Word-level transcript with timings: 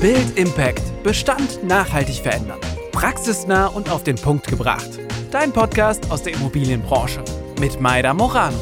Build 0.00 0.36
Impact. 0.36 0.82
Bestand 1.02 1.64
nachhaltig 1.64 2.16
verändern. 2.16 2.60
Praxisnah 2.92 3.68
und 3.68 3.88
auf 3.88 4.04
den 4.04 4.16
Punkt 4.16 4.46
gebracht. 4.46 4.90
Dein 5.30 5.54
Podcast 5.54 6.10
aus 6.10 6.22
der 6.22 6.34
Immobilienbranche. 6.34 7.24
Mit 7.58 7.80
Maida 7.80 8.12
Morano. 8.12 8.58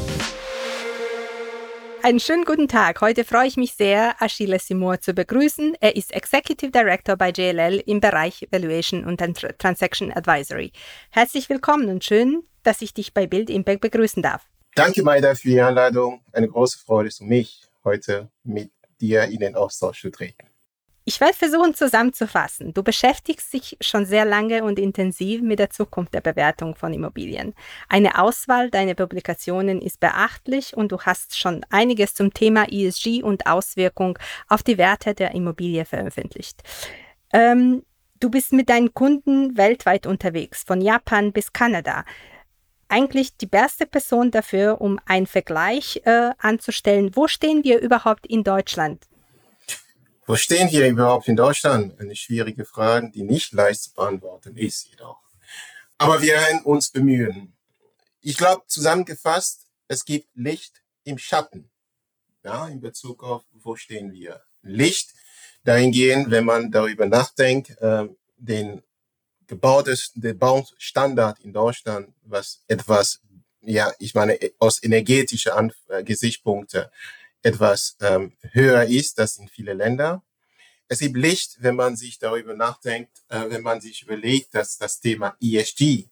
Einen 2.01 2.21
schönen 2.21 2.45
guten 2.45 2.69
Tag. 2.69 3.01
Heute 3.01 3.25
freue 3.25 3.47
ich 3.47 3.57
mich 3.57 3.73
sehr, 3.73 4.15
Achille 4.21 4.59
Simur 4.59 5.01
zu 5.01 5.13
begrüßen. 5.13 5.75
Er 5.81 5.97
ist 5.97 6.13
Executive 6.13 6.71
Director 6.71 7.17
bei 7.17 7.31
JLL 7.31 7.83
im 7.85 7.99
Bereich 7.99 8.47
Valuation 8.49 9.03
und 9.03 9.19
Transaction 9.57 10.13
Advisory. 10.13 10.71
Herzlich 11.09 11.49
willkommen 11.49 11.89
und 11.89 12.05
schön, 12.05 12.43
dass 12.63 12.81
ich 12.81 12.93
dich 12.93 13.13
bei 13.13 13.27
Build 13.27 13.49
Impact 13.49 13.81
begrüßen 13.81 14.23
darf. 14.23 14.47
Danke, 14.73 15.03
Maida, 15.03 15.35
für 15.35 15.49
die 15.49 15.59
Einladung. 15.59 16.21
Eine 16.31 16.47
große 16.47 16.79
Freude 16.79 17.11
für 17.11 17.25
mich, 17.25 17.63
heute 17.83 18.29
mit 18.45 18.71
dir 19.01 19.25
in 19.25 19.39
den 19.39 19.55
Austausch 19.55 19.99
zu 19.99 20.09
treten. 20.09 20.54
Ich 21.07 21.21
werde 21.21 21.35
versuchen 21.35 21.75
zusammenzufassen. 21.75 22.73
Du 22.73 22.81
beschäftigst 22.81 23.53
dich 23.53 23.77
schon 23.79 24.07
sehr 24.07 24.25
lange 24.25 24.63
und 24.63 24.79
intensiv 24.79 25.43
mit 25.43 25.59
der 25.59 25.69
Zukunft 25.69 26.15
der 26.15 26.21
Bewertung 26.21 26.73
von 26.73 26.93
Immobilien. 26.93 27.53
Eine 27.87 28.17
Auswahl 28.17 28.71
deiner 28.71 28.95
Publikationen 28.95 29.83
ist 29.83 29.99
beachtlich 29.99 30.75
und 30.75 30.91
du 30.91 30.99
hast 30.99 31.37
schon 31.37 31.63
einiges 31.69 32.15
zum 32.15 32.33
Thema 32.33 32.65
ESG 32.71 33.21
und 33.21 33.45
Auswirkung 33.45 34.17
auf 34.47 34.63
die 34.63 34.79
Werte 34.79 35.13
der 35.13 35.35
Immobilie 35.35 35.85
veröffentlicht. 35.85 36.63
Ähm, 37.31 37.83
du 38.19 38.31
bist 38.31 38.51
mit 38.51 38.69
deinen 38.69 38.95
Kunden 38.95 39.55
weltweit 39.57 40.07
unterwegs, 40.07 40.63
von 40.63 40.81
Japan 40.81 41.31
bis 41.31 41.53
Kanada 41.53 42.03
eigentlich 42.87 43.37
die 43.37 43.47
beste 43.47 43.85
Person 43.85 44.31
dafür, 44.31 44.79
um 44.79 44.99
einen 45.05 45.25
Vergleich 45.25 46.01
äh, 46.05 46.31
anzustellen. 46.37 47.15
Wo 47.15 47.27
stehen 47.27 47.63
wir 47.63 47.79
überhaupt 47.79 48.27
in 48.27 48.43
Deutschland 48.43 49.05
wo 50.25 50.35
stehen 50.35 50.71
wir 50.71 50.87
überhaupt 50.87 51.27
in 51.27 51.35
Deutschland? 51.35 51.99
Eine 51.99 52.15
schwierige 52.15 52.65
Frage, 52.65 53.11
die 53.11 53.23
nicht 53.23 53.53
leicht 53.53 53.83
zu 53.83 53.93
beantworten 53.93 54.57
ist 54.57 54.87
jedoch. 54.89 55.19
Aber 55.97 56.21
wir 56.21 56.33
werden 56.33 56.61
uns 56.63 56.89
bemühen. 56.89 57.53
Ich 58.21 58.37
glaube, 58.37 58.63
zusammengefasst, 58.67 59.67
es 59.87 60.03
gibt 60.03 60.27
Licht 60.33 60.81
im 61.03 61.17
Schatten. 61.17 61.69
Ja, 62.43 62.67
in 62.67 62.81
Bezug 62.81 63.23
auf, 63.23 63.43
wo 63.53 63.75
stehen 63.75 64.11
wir? 64.11 64.41
Licht 64.63 65.13
dahingehend, 65.63 66.31
wenn 66.31 66.45
man 66.45 66.71
darüber 66.71 67.05
nachdenkt, 67.05 67.79
äh, 67.79 68.07
den 68.37 68.81
gebautes, 69.47 70.11
der 70.15 70.33
Baustandard 70.33 71.39
in 71.41 71.53
Deutschland, 71.53 72.13
was 72.23 72.63
etwas, 72.67 73.21
ja, 73.61 73.91
ich 73.99 74.15
meine, 74.15 74.39
aus 74.59 74.81
energetischer 74.83 75.69
äh, 75.89 76.03
Gesichtspunkte 76.03 76.91
etwas 77.45 77.95
ähm, 78.01 78.33
höher 78.53 78.85
ist, 78.85 79.19
das 79.19 79.37
in 79.37 79.47
viele 79.47 79.73
Länder. 79.73 80.23
Es 80.87 80.99
gibt 80.99 81.15
Licht, 81.15 81.57
wenn 81.59 81.75
man 81.75 81.95
sich 81.95 82.17
darüber 82.17 82.55
nachdenkt, 82.55 83.23
äh, 83.29 83.49
wenn 83.49 83.61
man 83.61 83.81
sich 83.81 84.01
überlegt, 84.01 84.55
dass 84.55 84.77
das 84.77 84.99
Thema 84.99 85.37
ESG 85.39 86.07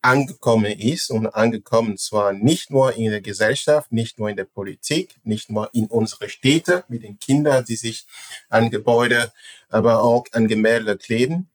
angekommen 0.00 0.72
ist 0.72 1.10
und 1.10 1.26
angekommen 1.26 1.96
zwar 1.98 2.32
nicht 2.32 2.70
nur 2.70 2.94
in 2.94 3.10
der 3.10 3.20
Gesellschaft, 3.20 3.92
nicht 3.92 4.18
nur 4.18 4.30
in 4.30 4.36
der 4.36 4.44
Politik, 4.44 5.14
nicht 5.24 5.50
nur 5.50 5.72
in 5.74 5.86
unsere 5.86 6.28
Städte 6.28 6.84
mit 6.88 7.02
den 7.04 7.18
Kindern, 7.18 7.64
die 7.64 7.76
sich 7.76 8.06
an 8.48 8.70
Gebäude, 8.70 9.30
aber 9.68 10.02
auch 10.02 10.24
an 10.32 10.48
Gemälde 10.48 10.96
kleben, 10.96 11.50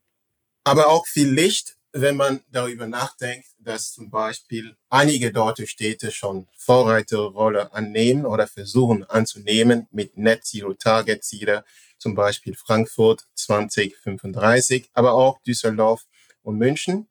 aber 0.63 0.87
auch 0.87 1.07
viel 1.07 1.29
Licht, 1.29 1.76
wenn 2.01 2.15
man 2.15 2.41
darüber 2.51 2.87
nachdenkt, 2.87 3.47
dass 3.59 3.91
zum 3.91 4.09
Beispiel 4.09 4.75
einige 4.89 5.31
deutsche 5.31 5.67
Städte 5.67 6.11
schon 6.11 6.47
Vorreiterrolle 6.57 7.73
annehmen 7.73 8.25
oder 8.25 8.47
versuchen 8.47 9.03
anzunehmen 9.03 9.87
mit 9.91 10.17
Net 10.17 10.45
Zero 10.45 10.73
Target 10.73 11.23
Ziele, 11.23 11.63
zum 11.97 12.15
Beispiel 12.15 12.55
Frankfurt 12.55 13.27
2035, 13.35 14.89
aber 14.93 15.13
auch 15.13 15.41
Düsseldorf 15.41 16.05
und 16.43 16.57
München. 16.57 17.07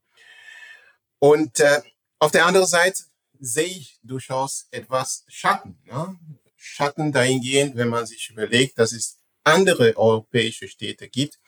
Und 1.18 1.60
äh, 1.60 1.82
auf 2.18 2.30
der 2.30 2.46
anderen 2.46 2.66
Seite 2.66 3.02
sehe 3.38 3.66
ich 3.66 3.98
durchaus 4.02 4.68
etwas 4.70 5.24
Schatten. 5.28 5.78
Ne? 5.84 6.18
Schatten 6.56 7.12
dahingehend, 7.12 7.76
wenn 7.76 7.88
man 7.88 8.06
sich 8.06 8.30
überlegt, 8.30 8.78
dass 8.78 8.92
es 8.92 9.18
andere 9.44 9.96
europäische 9.96 10.68
Städte 10.68 11.08
gibt, 11.08 11.38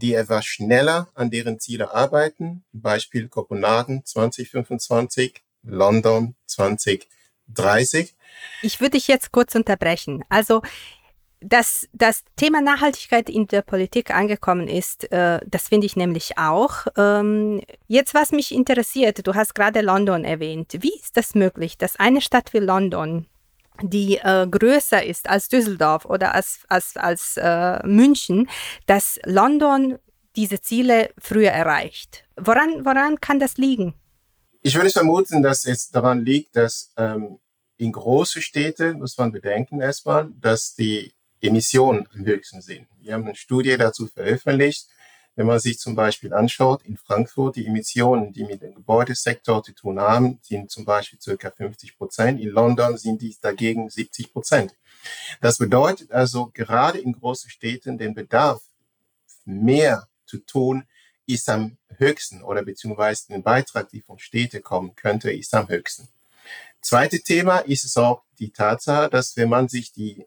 die 0.00 0.14
etwas 0.14 0.46
schneller 0.46 1.08
an 1.14 1.30
deren 1.30 1.60
Ziele 1.60 1.92
arbeiten. 1.94 2.64
Beispiel 2.72 3.28
Kopenhagen 3.28 4.04
2025, 4.04 5.42
London 5.62 6.34
2030. 6.46 8.14
Ich 8.62 8.80
würde 8.80 8.92
dich 8.92 9.08
jetzt 9.08 9.32
kurz 9.32 9.54
unterbrechen. 9.54 10.24
Also 10.28 10.62
dass 11.42 11.88
das 11.94 12.22
Thema 12.36 12.60
Nachhaltigkeit 12.60 13.30
in 13.30 13.46
der 13.46 13.62
Politik 13.62 14.14
angekommen 14.14 14.68
ist, 14.68 15.10
äh, 15.10 15.40
das 15.46 15.68
finde 15.68 15.86
ich 15.86 15.96
nämlich 15.96 16.36
auch. 16.36 16.86
Ähm, 16.96 17.62
jetzt, 17.86 18.12
was 18.14 18.30
mich 18.30 18.54
interessiert, 18.54 19.26
du 19.26 19.34
hast 19.34 19.54
gerade 19.54 19.80
London 19.80 20.24
erwähnt. 20.24 20.76
Wie 20.80 20.94
ist 20.94 21.16
das 21.16 21.34
möglich, 21.34 21.78
dass 21.78 21.96
eine 21.96 22.20
Stadt 22.20 22.52
wie 22.52 22.58
London 22.58 23.26
die 23.82 24.18
äh, 24.18 24.46
größer 24.50 25.04
ist 25.04 25.28
als 25.28 25.48
Düsseldorf 25.48 26.04
oder 26.04 26.34
als, 26.34 26.60
als, 26.68 26.96
als 26.96 27.36
äh, 27.36 27.84
München, 27.86 28.48
dass 28.86 29.18
London 29.24 29.98
diese 30.36 30.60
Ziele 30.60 31.10
früher 31.18 31.50
erreicht. 31.50 32.24
Woran, 32.36 32.84
woran 32.84 33.20
kann 33.20 33.40
das 33.40 33.56
liegen? 33.56 33.94
Ich 34.62 34.74
würde 34.74 34.90
vermuten, 34.90 35.42
dass 35.42 35.64
es 35.64 35.90
daran 35.90 36.24
liegt, 36.24 36.54
dass 36.54 36.92
ähm, 36.96 37.38
in 37.78 37.92
große 37.92 38.42
Städte, 38.42 38.94
muss 38.94 39.16
man 39.16 39.32
bedenken 39.32 39.80
erstmal, 39.80 40.30
dass 40.38 40.74
die 40.74 41.14
Emissionen 41.40 42.06
am 42.12 42.26
höchsten 42.26 42.60
sind. 42.60 42.86
Wir 42.98 43.14
haben 43.14 43.24
eine 43.24 43.34
Studie 43.34 43.76
dazu 43.78 44.06
veröffentlicht, 44.06 44.86
wenn 45.36 45.46
man 45.46 45.58
sich 45.58 45.78
zum 45.78 45.94
Beispiel 45.94 46.34
anschaut, 46.34 46.82
in 46.84 46.96
Frankfurt 46.96 47.56
die 47.56 47.66
Emissionen, 47.66 48.32
die 48.32 48.44
mit 48.44 48.62
dem 48.62 48.74
Gebäudesektor 48.74 49.62
zu 49.62 49.72
tun 49.72 50.00
haben, 50.00 50.38
sind 50.42 50.70
zum 50.70 50.84
Beispiel 50.84 51.20
circa 51.20 51.50
50 51.50 51.96
Prozent. 51.96 52.40
In 52.40 52.48
London 52.48 52.98
sind 52.98 53.22
dies 53.22 53.40
dagegen 53.40 53.88
70 53.88 54.32
Prozent. 54.32 54.76
Das 55.40 55.58
bedeutet 55.58 56.12
also 56.12 56.50
gerade 56.52 56.98
in 56.98 57.12
großen 57.12 57.48
Städten 57.48 57.96
den 57.96 58.14
Bedarf 58.14 58.62
mehr 59.44 60.08
zu 60.26 60.38
tun 60.38 60.84
ist 61.26 61.48
am 61.48 61.78
höchsten 61.96 62.42
oder 62.42 62.62
beziehungsweise 62.62 63.28
den 63.28 63.42
Beitrag, 63.42 63.88
die 63.88 64.00
von 64.00 64.18
Städten 64.18 64.62
kommen 64.62 64.94
könnte, 64.96 65.30
ist 65.30 65.54
am 65.54 65.68
höchsten. 65.68 66.08
Zweite 66.80 67.20
Thema 67.20 67.58
ist 67.58 67.84
es 67.84 67.96
auch 67.96 68.22
die 68.38 68.50
Tatsache, 68.50 69.10
dass 69.10 69.36
wenn 69.36 69.48
man 69.48 69.68
sich 69.68 69.92
die 69.92 70.26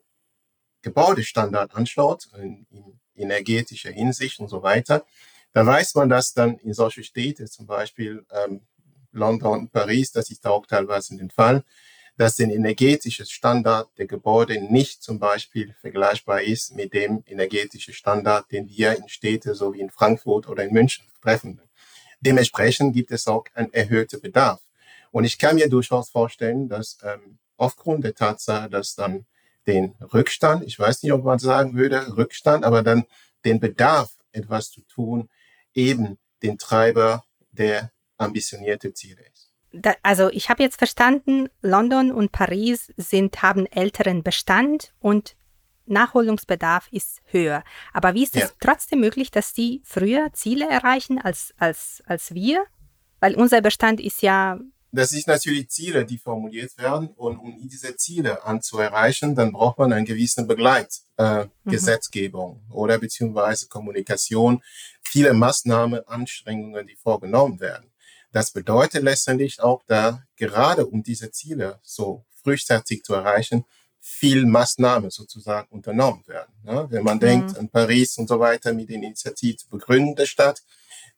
Gebäudestandard 0.82 1.76
anschaut, 1.76 2.30
in, 2.38 2.66
in 2.70 3.00
energetischer 3.16 3.92
Hinsicht 3.92 4.40
und 4.40 4.50
so 4.50 4.64
weiter, 4.64 5.06
da 5.54 5.66
weiß 5.66 5.96
man, 5.96 6.10
dass 6.10 6.34
dann 6.34 6.58
in 6.58 6.74
solche 6.74 7.04
Städte, 7.04 7.46
zum 7.46 7.68
Beispiel 7.68 8.26
ähm, 8.32 8.62
London 9.12 9.60
und 9.60 9.72
Paris, 9.72 10.12
das 10.12 10.32
ist 10.32 10.46
auch 10.48 10.66
teilweise 10.66 11.14
in 11.14 11.20
den 11.20 11.30
Fall, 11.30 11.64
dass 12.18 12.36
der 12.36 12.48
energetische 12.48 13.26
Standard 13.26 13.90
der 13.98 14.08
Gebäude 14.08 14.60
nicht 14.62 15.02
zum 15.02 15.20
Beispiel 15.20 15.76
vergleichbar 15.80 16.42
ist 16.42 16.76
mit 16.76 16.94
dem 16.94 17.24
energetischen 17.26 17.94
Standard, 17.94 18.52
den 18.52 18.68
wir 18.68 18.96
in 18.96 19.10
Städte 19.10 19.56
so 19.56 19.74
wie 19.74 19.82
in 19.82 19.90
Frankfurt 19.90 20.48
oder 20.48 20.64
in 20.64 20.74
München 20.74 21.06
treffen. 21.22 21.62
Dementsprechend 22.22 22.94
gibt 22.94 23.12
es 23.12 23.28
auch 23.28 23.46
einen 23.54 23.74
erhöhten 23.74 24.22
Bedarf. 24.22 24.62
Und 25.12 25.26
ich 25.26 25.38
kann 25.38 25.56
mir 25.56 25.70
durchaus 25.70 26.10
vorstellen, 26.10 26.70
dass 26.70 26.98
ähm, 27.04 27.38
aufgrund 27.58 28.04
der 28.04 28.16
Tatsache, 28.16 28.70
dass 28.70 28.96
dann 28.96 29.26
den 29.68 29.96
Rückstand, 30.14 30.64
ich 30.64 30.78
weiß 30.78 31.04
nicht, 31.04 31.14
ob 31.14 31.24
man 31.24 31.40
sagen 31.40 31.76
würde, 31.76 32.18
Rückstand, 32.18 32.66
aber 32.66 32.84
dann 32.84 33.06
den 33.46 33.60
Bedarf, 33.60 34.12
etwas 34.32 34.72
zu 34.72 34.82
tun, 34.82 35.30
eben 35.74 36.18
den 36.42 36.58
Treiber 36.58 37.24
der 37.52 37.92
ambitionierte 38.18 38.94
Ziele 38.94 39.22
ist. 39.34 39.52
Da, 39.72 39.96
also 40.04 40.30
ich 40.30 40.50
habe 40.50 40.62
jetzt 40.62 40.78
verstanden, 40.78 41.50
London 41.62 42.12
und 42.12 42.32
Paris 42.32 42.94
sind, 42.98 43.42
haben 43.42 43.66
älteren 43.66 44.24
Bestand 44.24 44.94
und 45.00 45.36
Nachholungsbedarf 45.86 46.88
ist 46.92 47.22
höher. 47.26 47.64
Aber 47.92 48.14
wie 48.14 48.24
ist 48.24 48.36
es 48.36 48.44
ja. 48.44 48.50
trotzdem 48.60 49.00
möglich, 49.00 49.32
dass 49.32 49.54
die 49.54 49.82
früher 49.84 50.32
Ziele 50.34 50.70
erreichen 50.70 51.20
als, 51.20 51.54
als, 51.58 52.04
als 52.06 52.34
wir? 52.34 52.66
Weil 53.20 53.36
unser 53.36 53.62
Bestand 53.62 54.00
ist 54.00 54.22
ja 54.22 54.60
das 54.96 55.10
sind 55.10 55.26
natürlich 55.28 55.70
Ziele, 55.70 56.06
die 56.06 56.20
formuliert 56.20 56.78
werden. 56.78 57.10
Und 57.16 57.40
um 57.40 57.68
diese 57.68 57.98
Ziele 57.98 58.46
anzuerreichen, 58.46 59.34
dann 59.34 59.52
braucht 59.52 59.80
man 59.80 59.92
eine 59.92 60.06
gewisse 60.06 60.46
Begleitgesetzgebung 60.46 62.58
äh, 62.58 62.60
mhm. 62.68 62.76
oder 62.76 63.00
beziehungsweise 63.00 63.68
Kommunikation, 63.68 64.62
viele 65.02 65.34
Maßnahmen, 65.34 66.08
Anstrengungen, 66.08 66.86
die 66.86 66.96
vorgenommen 66.96 67.60
werden. 67.60 67.90
Das 68.32 68.52
bedeutet 68.52 69.02
letztendlich 69.04 69.60
auch, 69.62 69.82
da 69.88 70.22
gerade 70.36 70.86
um 70.86 71.02
diese 71.02 71.32
Ziele 71.32 71.80
so 71.82 72.24
frühzeitig 72.44 73.02
zu 73.04 73.16
erreichen, 73.16 73.66
viel 74.00 74.46
Maßnahmen 74.46 75.10
sozusagen 75.10 75.70
unternommen 75.70 76.24
werden. 76.28 76.54
Ne? 76.64 76.86
Wenn 76.90 77.04
man 77.04 77.18
mhm. 77.18 77.22
denkt 77.22 77.58
an 77.58 77.70
Paris 77.70 78.18
und 78.18 78.28
so 78.28 78.40
weiter 78.40 78.74
mit 78.74 78.90
den 78.90 79.02
Initiativen 79.02 80.16
der 80.16 80.26
Stadt, 80.26 80.62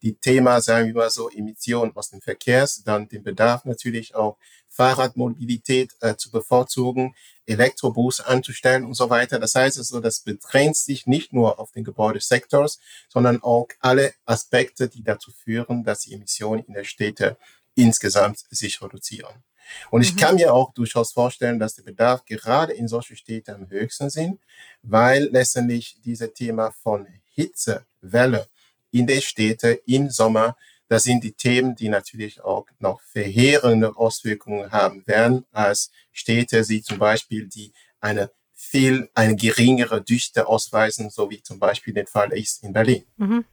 die 0.06 0.16
Thema, 0.16 0.62
sagen 0.62 0.86
wir 0.86 0.94
mal 0.94 1.10
so, 1.10 1.32
Emissionen 1.32 1.92
aus 1.96 2.12
dem 2.12 2.22
Verkehrs, 2.22 2.84
dann 2.84 3.08
den 3.08 3.24
Bedarf 3.24 3.66
natürlich 3.66 4.14
auch 4.14 4.38
Fahrradmobilität 4.70 5.96
äh, 6.00 6.16
zu 6.16 6.30
bevorzugen, 6.30 7.16
Elektrobus 7.48 8.20
anzustellen 8.20 8.86
und 8.86 8.94
so 8.94 9.10
weiter. 9.10 9.40
Das 9.40 9.56
heißt 9.56 9.80
also, 9.80 10.00
das 10.00 10.20
begrenzt 10.20 10.86
sich 10.86 11.08
nicht 11.08 11.34
nur 11.34 11.60
auf 11.60 11.72
den 11.72 11.84
Gebäudesektor, 11.84 12.70
sondern 13.10 13.42
auch 13.42 13.68
alle 13.80 14.14
Aspekte, 14.26 14.88
die 14.88 15.04
dazu 15.04 15.32
führen, 15.32 15.84
dass 15.84 16.02
die 16.02 16.14
Emissionen 16.14 16.64
in 16.68 16.76
der 16.76 16.84
Städte 16.84 17.36
insgesamt 17.74 18.46
sich 18.52 18.84
reduzieren. 18.84 19.44
Und 19.90 20.04
ich 20.04 20.14
mhm. 20.14 20.20
kann 20.20 20.36
mir 20.36 20.54
auch 20.54 20.72
durchaus 20.74 21.14
vorstellen, 21.14 21.58
dass 21.58 21.74
der 21.74 21.84
Bedarf 21.84 22.26
gerade 22.26 22.74
in 22.74 22.88
solchen 22.88 23.18
Städten 23.18 23.56
am 23.56 23.70
höchsten 23.72 24.12
sind, 24.12 24.40
weil 24.84 25.30
letztendlich 25.32 25.98
dieses 26.06 26.32
Thema 26.34 26.70
von 26.84 27.08
Hitzewelle 27.34 28.48
in 28.96 29.08
den 29.08 29.22
Städten 29.22 29.78
im 29.86 30.10
Sommer 30.10 30.56
das 30.88 31.04
sind 31.04 31.24
die 31.24 31.34
Themen, 31.34 31.76
die 31.76 31.90
natürlich 31.90 32.44
auch 32.44 32.68
noch 32.80 33.02
verheerende 33.02 33.96
Auswirkungen 33.98 34.72
haben 34.72 35.06
werden 35.08 35.46
als 35.52 35.92
Städte, 36.12 36.64
sie 36.64 36.82
zum 36.82 37.00
Beispiel, 37.00 37.48
die 37.48 37.74
eine 38.00 38.32
viel, 38.54 39.10
eine 39.16 39.36
geringere 39.36 40.02
Dichte 40.02 40.48
ausweisen, 40.48 41.10
so 41.10 41.30
wie 41.30 41.42
zum 41.42 41.60
Beispiel 41.60 41.94
der 41.94 42.08
Fall 42.08 42.32
ist 42.34 42.64
in 42.64 42.74
Berlin. 42.74 43.04
Mhm. 43.18 43.46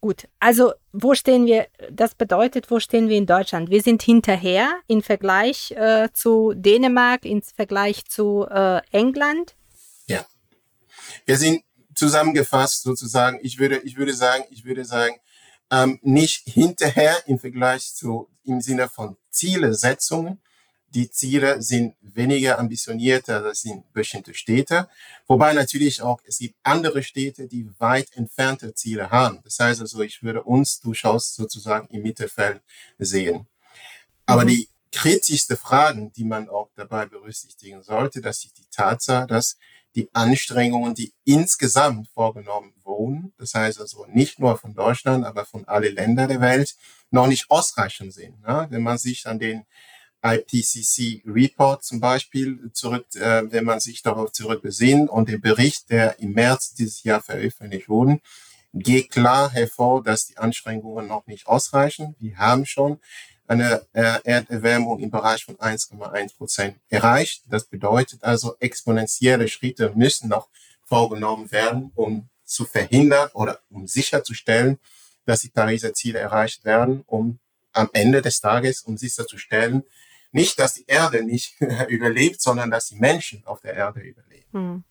Gut, 0.00 0.28
also 0.38 0.72
wo 0.92 1.14
stehen 1.14 1.44
wir, 1.44 1.66
das 1.90 2.14
bedeutet, 2.14 2.70
wo 2.70 2.80
stehen 2.80 3.08
wir 3.08 3.18
in 3.18 3.26
Deutschland? 3.26 3.68
Wir 3.68 3.82
sind 3.82 4.02
hinterher 4.02 4.80
im 4.86 5.02
Vergleich 5.02 5.72
äh, 5.72 6.08
zu 6.14 6.54
Dänemark, 6.54 7.26
im 7.26 7.42
Vergleich 7.42 8.06
zu 8.06 8.46
äh, 8.50 8.80
England. 8.92 9.56
Ja, 10.06 10.24
wir 11.26 11.36
sind 11.36 11.62
zusammengefasst 12.00 12.82
sozusagen, 12.82 13.38
ich 13.42 13.58
würde, 13.58 13.76
ich 13.80 13.98
würde 13.98 14.14
sagen, 14.14 14.44
ich 14.48 14.64
würde 14.64 14.86
sagen, 14.86 15.16
ähm, 15.70 15.98
nicht 16.00 16.44
hinterher 16.46 17.14
im 17.26 17.38
Vergleich 17.38 17.94
zu 17.94 18.30
im 18.42 18.62
Sinne 18.62 18.88
von 18.88 19.18
Zielesetzungen. 19.28 20.40
Die 20.88 21.10
Ziele 21.10 21.60
sind 21.60 21.94
weniger 22.00 22.58
ambitionierter, 22.58 23.42
das 23.42 23.60
sind 23.60 23.92
bestimmte 23.92 24.32
Städte. 24.32 24.88
Wobei 25.26 25.52
natürlich 25.52 26.00
auch, 26.00 26.20
es 26.24 26.38
gibt 26.38 26.56
andere 26.62 27.02
Städte, 27.02 27.46
die 27.46 27.68
weit 27.78 28.08
entfernte 28.16 28.72
Ziele 28.72 29.10
haben. 29.10 29.40
Das 29.44 29.58
heißt 29.58 29.82
also, 29.82 30.00
ich 30.00 30.22
würde 30.22 30.42
uns 30.42 30.80
durchaus 30.80 31.34
sozusagen 31.34 31.86
im 31.88 32.02
Mittelfeld 32.02 32.62
sehen. 32.98 33.46
Aber 34.24 34.44
mhm. 34.44 34.48
die 34.48 34.68
kritischste 34.90 35.56
Fragen, 35.58 36.12
die 36.12 36.24
man 36.24 36.48
auch 36.48 36.70
dabei 36.74 37.04
berücksichtigen 37.04 37.82
sollte, 37.82 38.22
das 38.22 38.42
ist 38.46 38.56
die 38.56 38.66
Tatsache, 38.70 39.26
dass 39.26 39.58
die 39.94 40.08
Anstrengungen, 40.12 40.94
die 40.94 41.12
insgesamt 41.24 42.08
vorgenommen 42.08 42.72
wurden, 42.84 43.32
das 43.38 43.54
heißt 43.54 43.80
also 43.80 44.06
nicht 44.06 44.38
nur 44.38 44.56
von 44.56 44.74
Deutschland, 44.74 45.24
aber 45.24 45.44
von 45.44 45.66
allen 45.66 45.94
Ländern 45.94 46.28
der 46.28 46.40
Welt, 46.40 46.76
noch 47.10 47.26
nicht 47.26 47.50
ausreichend 47.50 48.12
sind. 48.12 48.40
Ne? 48.42 48.66
Wenn 48.70 48.82
man 48.82 48.98
sich 48.98 49.26
an 49.26 49.38
den 49.38 49.64
IPCC 50.22 51.22
Report 51.26 51.82
zum 51.82 52.00
Beispiel 52.00 52.70
zurück, 52.72 53.06
äh, 53.14 53.50
wenn 53.50 53.64
man 53.64 53.80
sich 53.80 54.02
darauf 54.02 54.32
zurückbesinnt 54.32 55.08
und 55.08 55.28
den 55.28 55.40
Bericht, 55.40 55.90
der 55.90 56.18
im 56.20 56.32
März 56.32 56.74
dieses 56.74 57.02
Jahr 57.02 57.22
veröffentlicht 57.22 57.88
wurde, 57.88 58.20
geht 58.72 59.10
klar 59.10 59.50
hervor, 59.50 60.02
dass 60.02 60.26
die 60.26 60.36
Anstrengungen 60.36 61.08
noch 61.08 61.26
nicht 61.26 61.46
ausreichen. 61.46 62.14
Wir 62.20 62.36
haben 62.36 62.66
schon 62.66 63.00
eine 63.50 63.84
äh, 63.94 64.20
Erderwärmung 64.22 65.00
im 65.00 65.10
Bereich 65.10 65.44
von 65.44 65.56
1,1 65.56 66.36
Prozent 66.36 66.76
erreicht. 66.88 67.42
Das 67.48 67.64
bedeutet 67.64 68.22
also, 68.22 68.54
exponentielle 68.60 69.48
Schritte 69.48 69.92
müssen 69.96 70.28
noch 70.28 70.48
vorgenommen 70.84 71.50
werden, 71.50 71.90
um 71.96 72.28
zu 72.44 72.64
verhindern 72.64 73.28
oder 73.32 73.58
um 73.68 73.88
sicherzustellen, 73.88 74.78
dass 75.26 75.40
die 75.40 75.48
Pariser 75.48 75.92
Ziele 75.92 76.20
erreicht 76.20 76.64
werden, 76.64 77.02
um 77.06 77.40
am 77.72 77.90
Ende 77.92 78.22
des 78.22 78.40
Tages, 78.40 78.82
um 78.82 78.96
sicherzustellen, 78.96 79.82
nicht, 80.30 80.60
dass 80.60 80.74
die 80.74 80.84
Erde 80.86 81.24
nicht 81.24 81.60
überlebt, 81.88 82.40
sondern 82.40 82.70
dass 82.70 82.86
die 82.86 82.96
Menschen 82.96 83.44
auf 83.46 83.60
der 83.60 83.74
Erde 83.74 83.98
überleben. 84.00 84.46
Hm. 84.52 84.84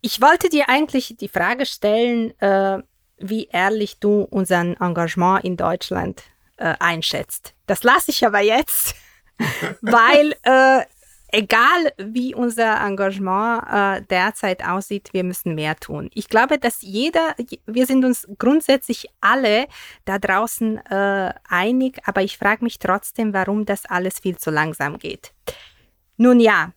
Ich 0.00 0.20
wollte 0.20 0.48
dir 0.48 0.68
eigentlich 0.68 1.16
die 1.18 1.28
Frage 1.28 1.66
stellen, 1.66 2.38
äh, 2.40 2.78
wie 3.18 3.48
ehrlich 3.48 3.98
du 3.98 4.22
unseren 4.22 4.76
Engagement 4.76 5.44
in 5.44 5.56
Deutschland 5.56 6.22
äh, 6.60 6.74
einschätzt. 6.78 7.54
Das 7.66 7.82
lasse 7.82 8.10
ich 8.10 8.24
aber 8.24 8.40
jetzt, 8.40 8.94
weil 9.80 10.34
äh, 10.42 10.84
egal 11.32 11.92
wie 11.96 12.34
unser 12.34 12.80
Engagement 12.84 13.64
äh, 13.72 14.02
derzeit 14.02 14.64
aussieht, 14.64 15.10
wir 15.12 15.24
müssen 15.24 15.54
mehr 15.54 15.76
tun. 15.76 16.10
Ich 16.14 16.28
glaube, 16.28 16.58
dass 16.58 16.82
jeder, 16.82 17.34
wir 17.66 17.86
sind 17.86 18.04
uns 18.04 18.28
grundsätzlich 18.38 19.08
alle 19.20 19.66
da 20.04 20.18
draußen 20.18 20.78
äh, 20.86 21.32
einig, 21.48 21.98
aber 22.04 22.22
ich 22.22 22.38
frage 22.38 22.64
mich 22.64 22.78
trotzdem, 22.78 23.32
warum 23.32 23.64
das 23.64 23.86
alles 23.86 24.20
viel 24.20 24.36
zu 24.36 24.50
langsam 24.50 24.98
geht. 24.98 25.32
Nun 26.16 26.40
ja, 26.40 26.72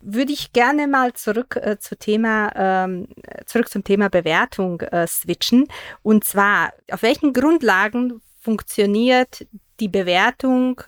würde 0.00 0.32
ich 0.32 0.52
gerne 0.52 0.86
mal 0.86 1.12
zurück 1.12 1.56
äh, 1.56 1.78
zu 1.78 1.96
Thema 1.96 2.52
ähm, 2.54 3.08
zurück 3.46 3.68
zum 3.68 3.82
Thema 3.82 4.08
Bewertung 4.08 4.80
äh, 4.80 5.06
switchen 5.06 5.66
und 6.02 6.24
zwar 6.24 6.72
auf 6.90 7.02
welchen 7.02 7.32
Grundlagen 7.32 8.20
funktioniert 8.38 9.46
die 9.80 9.88
Bewertung 9.88 10.80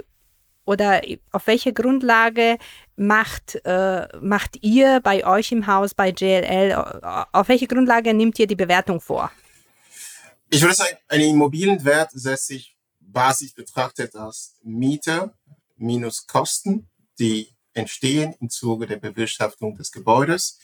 oder 0.65 1.03
auf 1.33 1.47
welche 1.47 1.73
Grundlage 1.73 2.59
macht, 2.97 3.57
äh, 3.65 4.07
macht 4.21 4.59
ihr 4.63 5.01
bei 5.01 5.27
euch 5.27 5.53
im 5.53 5.67
Haus, 5.67 5.95
bei 5.95 6.11
JLL, 6.11 6.75
auf 7.33 7.49
welche 7.49 7.67
Grundlage 7.67 8.15
nimmt 8.15 8.39
ihr 8.39 8.47
die 8.47 8.57
Bewertung 8.57 9.01
vor? 9.01 9.31
Ich 10.51 10.63
würde 10.63 10.75
sagen, 10.75 10.97
ein 11.09 11.21
Immobilienwert 11.21 12.11
setzt 12.13 12.49
sich 12.49 12.77
basisch 13.01 13.55
betrachtet 13.55 14.15
als 14.15 14.57
Miete 14.63 15.33
minus 15.77 16.27
Kosten, 16.27 16.89
die 17.19 17.49
entstehen 17.73 18.35
im 18.41 18.51
Zuge 18.51 18.87
der 18.87 18.97
Bewirtschaftung 18.97 19.77
des 19.77 19.91
Gebäudes 19.91 20.59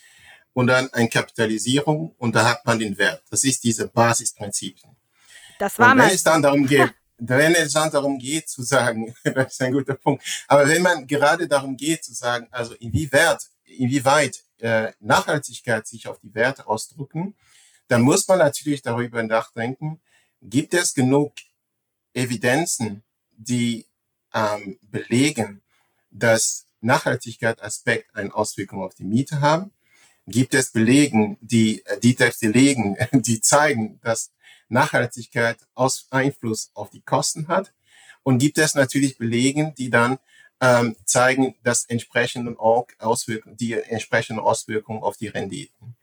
und 0.52 0.68
dann 0.68 0.92
eine 0.92 1.08
Kapitalisierung 1.08 2.14
und 2.18 2.34
da 2.34 2.48
hat 2.50 2.66
man 2.66 2.78
den 2.78 2.96
Wert. 2.98 3.22
Das 3.30 3.44
ist 3.44 3.62
diese 3.64 3.88
Basisprinzipien. 3.88 4.95
Das 5.58 5.78
war 5.78 5.92
und 5.92 5.98
wenn 5.98 6.10
es 6.10 6.22
dann 6.22 6.42
darum 6.42 6.66
geht, 6.66 6.92
wenn 7.18 7.54
es 7.54 7.72
dann 7.72 7.90
darum 7.90 8.18
geht 8.18 8.48
zu 8.48 8.62
sagen, 8.62 9.14
das 9.24 9.52
ist 9.52 9.62
ein 9.62 9.72
guter 9.72 9.94
Punkt, 9.94 10.24
aber 10.48 10.68
wenn 10.68 10.82
man 10.82 11.06
gerade 11.06 11.48
darum 11.48 11.76
geht 11.76 12.04
zu 12.04 12.12
sagen, 12.12 12.48
also 12.50 12.74
inwieweit, 12.74 13.46
inwieweit 13.64 14.42
äh, 14.58 14.92
Nachhaltigkeit 15.00 15.86
sich 15.86 16.08
auf 16.08 16.18
die 16.20 16.34
Werte 16.34 16.66
ausdrücken, 16.66 17.34
dann 17.88 18.02
muss 18.02 18.26
man 18.28 18.38
natürlich 18.38 18.82
darüber 18.82 19.22
nachdenken, 19.22 20.00
gibt 20.42 20.74
es 20.74 20.94
genug 20.94 21.32
Evidenzen, 22.12 23.02
die 23.36 23.86
ähm, 24.34 24.78
belegen, 24.82 25.62
dass 26.10 26.66
Nachhaltigkeit-Aspekt 26.80 28.14
eine 28.14 28.34
Auswirkung 28.34 28.82
auf 28.82 28.94
die 28.94 29.04
Miete 29.04 29.40
haben? 29.40 29.72
Gibt 30.26 30.54
es 30.54 30.72
Belegen, 30.72 31.38
die, 31.40 31.84
die 32.02 32.14
Texte 32.14 32.48
legen, 32.48 32.96
die 33.12 33.40
zeigen, 33.40 34.00
dass 34.02 34.32
Nachhaltigkeit 34.68 35.58
aus 35.74 36.06
Einfluss 36.10 36.70
auf 36.74 36.90
die 36.90 37.02
Kosten 37.02 37.48
hat. 37.48 37.72
Und 38.22 38.38
gibt 38.38 38.58
es 38.58 38.74
natürlich 38.74 39.18
Belegen, 39.18 39.74
die 39.76 39.90
dann 39.90 40.18
ähm, 40.60 40.96
zeigen, 41.04 41.54
dass 41.62 41.84
entsprechende 41.84 42.58
Auswirkungen, 42.58 43.56
die 43.56 43.74
entsprechende 43.74 44.42
Auswirkungen 44.42 45.02
auf 45.02 45.16
die 45.16 45.28
Renditen. 45.28 45.96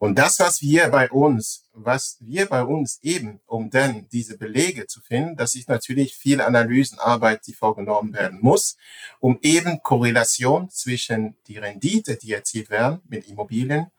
Und 0.00 0.18
das, 0.18 0.40
was 0.40 0.62
wir 0.62 0.88
bei 0.88 1.10
uns, 1.10 1.68
was 1.74 2.16
wir 2.20 2.46
bei 2.46 2.62
uns 2.62 3.00
eben, 3.02 3.38
um 3.44 3.68
dann 3.68 4.08
diese 4.08 4.38
Belege 4.38 4.86
zu 4.86 5.02
finden, 5.02 5.36
das 5.36 5.54
ist 5.54 5.68
natürlich 5.68 6.16
viel 6.16 6.40
Analysenarbeit, 6.40 7.46
die 7.46 7.52
vorgenommen 7.52 8.14
werden 8.14 8.38
muss, 8.40 8.78
um 9.18 9.38
eben 9.42 9.82
Korrelation 9.82 10.70
zwischen 10.70 11.36
die 11.48 11.58
Rendite, 11.58 12.16
die 12.16 12.32
erzielt 12.32 12.70
werden 12.70 13.02
mit 13.10 13.28
Immobilien 13.28 13.90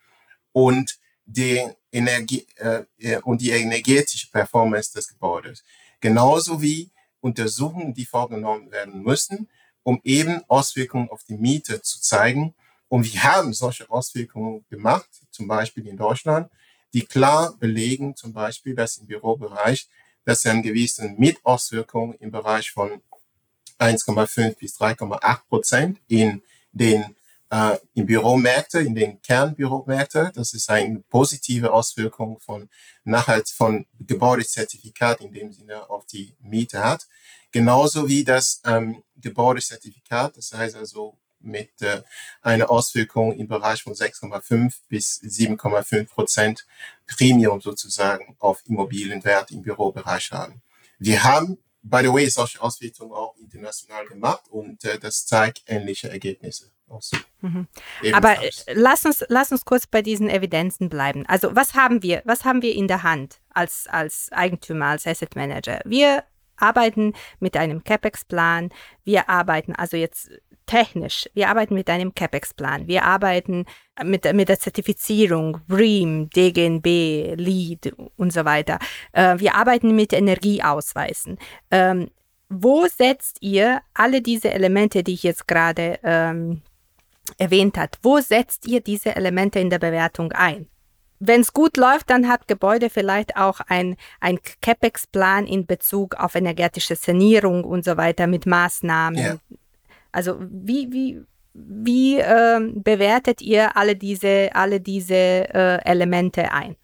und 0.53 0.97
die 1.25 1.69
Energie 1.91 2.45
äh, 2.57 2.83
äh, 2.99 3.17
und 3.21 3.41
die 3.41 3.51
energetische 3.51 4.29
Performance 4.29 4.93
des 4.93 5.07
Gebäudes. 5.07 5.63
Genauso 5.99 6.61
wie 6.61 6.89
Untersuchungen, 7.19 7.93
die 7.93 8.05
vorgenommen 8.05 8.71
werden 8.71 9.03
müssen, 9.03 9.47
um 9.83 9.99
eben 10.03 10.41
Auswirkungen 10.47 11.09
auf 11.09 11.23
die 11.23 11.37
Miete 11.37 11.81
zu 11.81 12.01
zeigen. 12.01 12.53
Und 12.87 13.11
wir 13.11 13.23
haben 13.23 13.53
solche 13.53 13.89
Auswirkungen 13.89 14.65
gemacht, 14.69 15.09
zum 15.31 15.47
Beispiel 15.47 15.87
in 15.87 15.97
Deutschland, 15.97 16.49
die 16.93 17.05
klar 17.05 17.55
belegen, 17.57 18.15
zum 18.15 18.33
Beispiel, 18.33 18.75
dass 18.75 18.97
im 18.97 19.07
Bürobereich, 19.07 19.87
dass 20.25 20.45
eine 20.45 20.61
gewisse 20.61 21.07
Mietauswirkung 21.17 22.13
im 22.15 22.31
Bereich 22.31 22.71
von 22.71 23.01
1,5 23.79 24.57
bis 24.57 24.77
3,8 24.77 25.39
Prozent 25.47 25.99
in 26.07 26.41
den 26.71 27.15
äh, 27.51 27.77
in 27.93 28.05
Büromärkte, 28.05 28.79
in 28.79 28.95
den 28.95 29.21
Kernbüromärkte. 29.21 30.31
Das 30.33 30.53
ist 30.53 30.69
eine 30.69 30.99
positive 31.09 31.71
Auswirkung 31.71 32.39
von 32.39 32.69
Nachhalt 33.03 33.49
von 33.49 33.85
Gebäudezertifikat 33.99 35.21
in 35.21 35.33
dem 35.33 35.51
Sinne 35.51 35.89
auf 35.89 36.05
die 36.05 36.35
Miete 36.39 36.83
hat. 36.83 37.07
Genauso 37.51 38.07
wie 38.07 38.23
das 38.23 38.61
ähm, 38.65 39.03
Gebäudezertifikat, 39.17 40.37
das 40.37 40.53
heißt 40.53 40.77
also 40.77 41.17
mit 41.41 41.81
äh, 41.81 42.01
einer 42.41 42.69
Auswirkung 42.69 43.33
im 43.33 43.47
Bereich 43.47 43.83
von 43.83 43.93
6,5 43.93 44.73
bis 44.87 45.21
7,5 45.21 46.07
Prozent 46.07 46.65
Premium 47.07 47.59
sozusagen 47.59 48.35
auf 48.39 48.61
Immobilienwert 48.67 49.51
im 49.51 49.61
Bürobereich 49.61 50.31
haben. 50.31 50.61
Wir 50.99 51.23
haben 51.23 51.57
by 51.83 52.01
the 52.03 52.13
way, 52.13 52.29
solche 52.29 52.61
Auswertungen 52.61 53.11
auch 53.11 53.35
international 53.37 54.05
gemacht 54.05 54.47
und 54.49 54.83
äh, 54.85 54.99
das 54.99 55.25
zeigt 55.25 55.63
ähnliche 55.65 56.09
Ergebnisse. 56.09 56.71
Aus. 56.91 57.11
Mhm. 57.41 57.67
Aber 58.13 58.43
äh, 58.43 58.51
lass 58.73 59.05
uns, 59.05 59.23
lass 59.29 59.51
uns 59.51 59.65
kurz 59.65 59.87
bei 59.87 60.01
diesen 60.01 60.29
Evidenzen 60.29 60.89
bleiben. 60.89 61.25
Also 61.27 61.55
was 61.55 61.73
haben 61.73 62.03
wir, 62.03 62.21
was 62.25 62.45
haben 62.45 62.61
wir 62.61 62.75
in 62.75 62.87
der 62.87 63.03
Hand 63.03 63.39
als, 63.49 63.87
als 63.89 64.29
Eigentümer, 64.31 64.87
als 64.87 65.07
Asset 65.07 65.35
Manager? 65.35 65.79
Wir 65.85 66.23
arbeiten 66.57 67.13
mit 67.39 67.57
einem 67.57 67.83
CapEx-Plan. 67.83 68.69
Wir 69.03 69.29
arbeiten 69.29 69.73
also 69.75 69.97
jetzt 69.97 70.29
technisch. 70.65 71.27
Wir 71.33 71.49
arbeiten 71.49 71.73
mit 71.73 71.89
einem 71.89 72.13
CapEx-Plan. 72.13 72.87
Wir 72.87 73.03
arbeiten 73.03 73.65
mit, 74.03 74.31
mit 74.33 74.47
der 74.47 74.59
Zertifizierung, 74.59 75.59
BREEAM, 75.67 76.29
DGNB, 76.29 77.35
LEED 77.35 77.93
und 78.15 78.31
so 78.31 78.45
weiter. 78.45 78.79
Äh, 79.11 79.39
wir 79.39 79.55
arbeiten 79.55 79.95
mit 79.95 80.13
Energieausweisen. 80.13 81.37
Ähm, 81.71 82.11
wo 82.49 82.85
setzt 82.85 83.37
ihr 83.41 83.81
alle 83.93 84.21
diese 84.21 84.51
Elemente, 84.51 85.03
die 85.03 85.13
ich 85.13 85.23
jetzt 85.23 85.47
gerade 85.47 85.99
ähm, 86.03 86.61
erwähnt 87.37 87.77
habe, 87.77 87.91
wo 88.01 88.19
setzt 88.19 88.67
ihr 88.67 88.81
diese 88.81 89.15
Elemente 89.15 89.59
in 89.59 89.69
der 89.69 89.79
Bewertung 89.79 90.31
ein? 90.31 90.67
wenn 91.21 91.41
es 91.41 91.53
gut 91.53 91.77
läuft, 91.77 92.09
dann 92.09 92.27
hat 92.27 92.47
Gebäude 92.47 92.89
vielleicht 92.89 93.37
auch 93.37 93.61
ein, 93.67 93.95
ein 94.19 94.39
CapEx-Plan 94.61 95.45
in 95.45 95.67
Bezug 95.67 96.15
auf 96.15 96.33
energetische 96.33 96.95
Sanierung 96.95 97.63
und 97.63 97.85
so 97.85 97.95
weiter 97.95 98.25
mit 98.25 98.47
Maßnahmen. 98.47 99.23
Ja. 99.23 99.37
Also 100.11 100.39
wie, 100.41 100.91
wie, 100.91 101.21
wie 101.53 102.17
äh, 102.17 102.59
bewertet 102.73 103.41
ihr 103.41 103.77
alle 103.77 103.95
diese, 103.95 104.49
alle 104.53 104.81
diese 104.81 105.13
äh, 105.15 105.85
Elemente 105.85 106.51
ein? 106.51 106.75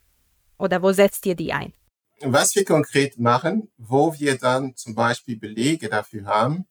Oder 0.59 0.83
wo 0.83 0.91
setzt 0.91 1.25
ihr 1.25 1.35
die 1.35 1.51
ein? 1.51 1.73
Was 2.21 2.55
wir 2.55 2.63
konkret 2.63 3.17
machen, 3.17 3.69
wo 3.77 4.13
wir 4.19 4.37
dann 4.37 4.75
zum 4.75 4.93
Beispiel 4.93 5.37
Belege 5.37 5.89
dafür 5.89 6.25
haben, 6.25 6.67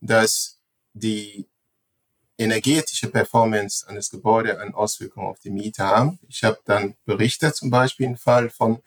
dass 0.00 0.60
die 0.92 1.46
energetische 2.38 3.08
Performance 3.10 3.86
eines 3.88 4.10
Gebäudes 4.10 4.56
eine 4.56 4.74
Auswirkung 4.74 5.26
auf 5.26 5.40
die 5.40 5.50
Miete 5.50 5.84
haben. 5.84 6.18
Ich 6.28 6.44
habe 6.44 6.58
dann 6.64 6.94
berichtet, 7.04 7.56
zum 7.56 7.70
Beispiel 7.70 8.06
im 8.06 8.16
Fall 8.16 8.48
von 8.48 8.80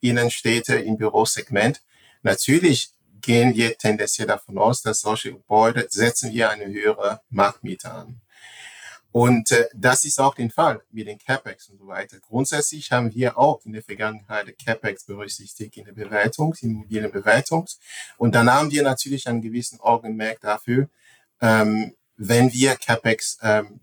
Innenstädte 0.00 0.76
im 0.76 0.98
Bürosegment. 0.98 1.82
Natürlich 2.22 2.90
gehen 3.20 3.54
wir 3.54 3.76
tendenziell 3.76 4.28
davon 4.28 4.58
aus, 4.58 4.82
dass 4.82 5.00
solche 5.00 5.32
Gebäude 5.32 5.86
setzen 5.88 6.32
wir 6.32 6.50
eine 6.50 6.66
höhere 6.66 7.22
Marktmiete 7.30 7.90
an. 7.90 8.20
Und 9.10 9.50
äh, 9.52 9.66
das 9.74 10.04
ist 10.04 10.20
auch 10.20 10.34
der 10.34 10.50
Fall 10.50 10.82
mit 10.90 11.08
den 11.08 11.18
CapEx 11.18 11.70
und 11.70 11.78
so 11.78 11.86
weiter. 11.86 12.18
Grundsätzlich 12.20 12.92
haben 12.92 13.14
wir 13.14 13.38
auch 13.38 13.64
in 13.64 13.72
der 13.72 13.82
Vergangenheit 13.82 14.54
CapEx 14.58 15.04
berücksichtigt 15.04 15.78
in 15.78 15.86
der 15.86 15.92
Bewertung, 15.92 16.54
Immobilienbewertung. 16.60 17.66
Und 18.18 18.34
dann 18.34 18.52
haben 18.52 18.70
wir 18.70 18.82
natürlich 18.82 19.26
einen 19.26 19.40
gewissen 19.40 19.80
Augenmerk 19.80 20.40
dafür, 20.40 20.88
ähm, 21.40 21.94
wenn 22.18 22.52
wir 22.52 22.76
CapEx 22.76 23.38
ähm, 23.42 23.80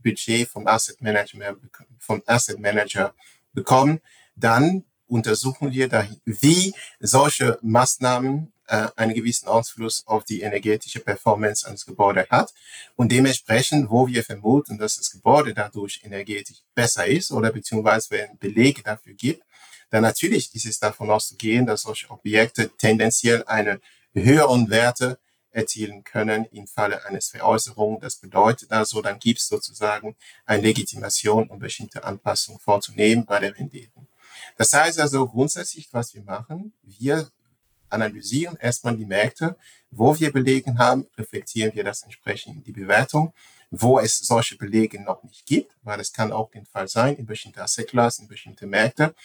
vom 0.47 0.67
Asset 0.67 1.01
Manager, 1.01 1.55
vom 1.97 2.21
Asset 2.25 2.59
Manager 2.59 3.15
bekommen, 3.53 4.01
dann 4.35 4.83
untersuchen 5.07 5.71
wir, 5.71 5.87
da, 5.87 6.05
wie 6.25 6.73
solche 6.99 7.57
Maßnahmen 7.61 8.51
äh, 8.67 8.87
einen 8.95 9.13
gewissen 9.13 9.47
Einfluss 9.47 10.05
auf 10.05 10.25
die 10.25 10.41
energetische 10.41 10.99
Performance 10.99 11.67
eines 11.67 11.85
Gebäudes 11.85 12.29
hat. 12.29 12.53
Und 12.95 13.11
dementsprechend, 13.11 13.89
wo 13.89 14.07
wir 14.07 14.23
vermuten, 14.23 14.77
dass 14.77 14.97
das 14.97 15.11
Gebäude 15.11 15.53
dadurch 15.53 16.01
energetisch 16.03 16.57
besser 16.73 17.05
ist 17.07 17.31
oder 17.31 17.51
beziehungsweise 17.51 18.09
wenn 18.11 18.37
Belege 18.37 18.83
dafür 18.83 19.13
gibt, 19.13 19.43
dann 19.91 20.01
natürlich 20.01 20.53
ist 20.53 20.65
es 20.65 20.79
davon 20.79 21.09
auszugehen, 21.09 21.65
dass 21.65 21.83
solche 21.83 22.09
Objekte 22.09 22.69
tendenziell 22.77 23.43
eine 23.45 23.79
höheren 24.13 24.69
Werte 24.69 25.19
erzielen 25.55 26.03
können 26.03 26.45
im 26.51 26.67
Falle 26.67 27.05
eines 27.05 27.29
Veräußerung. 27.29 27.99
Das 28.01 28.17
bedeutet 28.17 28.71
also, 28.71 29.01
dann 29.01 29.19
gibt 29.19 29.39
es 29.39 29.47
sozusagen 29.47 30.15
eine 30.45 30.61
Legitimation, 30.61 31.49
um 31.49 31.59
bestimmte 31.59 32.03
Anpassungen 32.03 32.59
vorzunehmen 32.59 33.25
bei 33.25 33.39
der 33.39 33.57
Rendite. 33.57 33.91
Das 34.57 34.73
heißt 34.73 34.99
also 34.99 35.27
grundsätzlich, 35.27 35.87
was 35.91 36.13
wir 36.13 36.23
machen, 36.23 36.73
wir 36.83 37.29
analysieren 37.89 38.57
erstmal 38.57 38.97
die 38.97 39.05
Märkte, 39.05 39.55
wo 39.91 40.19
wir 40.19 40.31
Belegen 40.33 40.77
haben, 40.77 41.07
reflektieren 41.17 41.73
wir 41.73 41.83
das 41.83 42.03
entsprechend 42.03 42.57
in 42.57 42.63
die 42.63 42.73
Bewertung, 42.73 43.33
wo 43.71 43.99
es 43.99 44.17
solche 44.17 44.57
Belege 44.57 45.01
noch 45.01 45.23
nicht 45.23 45.45
gibt, 45.45 45.75
weil 45.83 45.99
es 45.99 46.11
kann 46.11 46.31
auch 46.31 46.51
den 46.51 46.65
Fall 46.65 46.87
sein, 46.87 47.15
in 47.15 47.25
bestimmte 47.25 47.61
Assetklassen, 47.61 48.23
in 48.23 48.29
bestimmte 48.29 48.67
Märkte, 48.67 49.15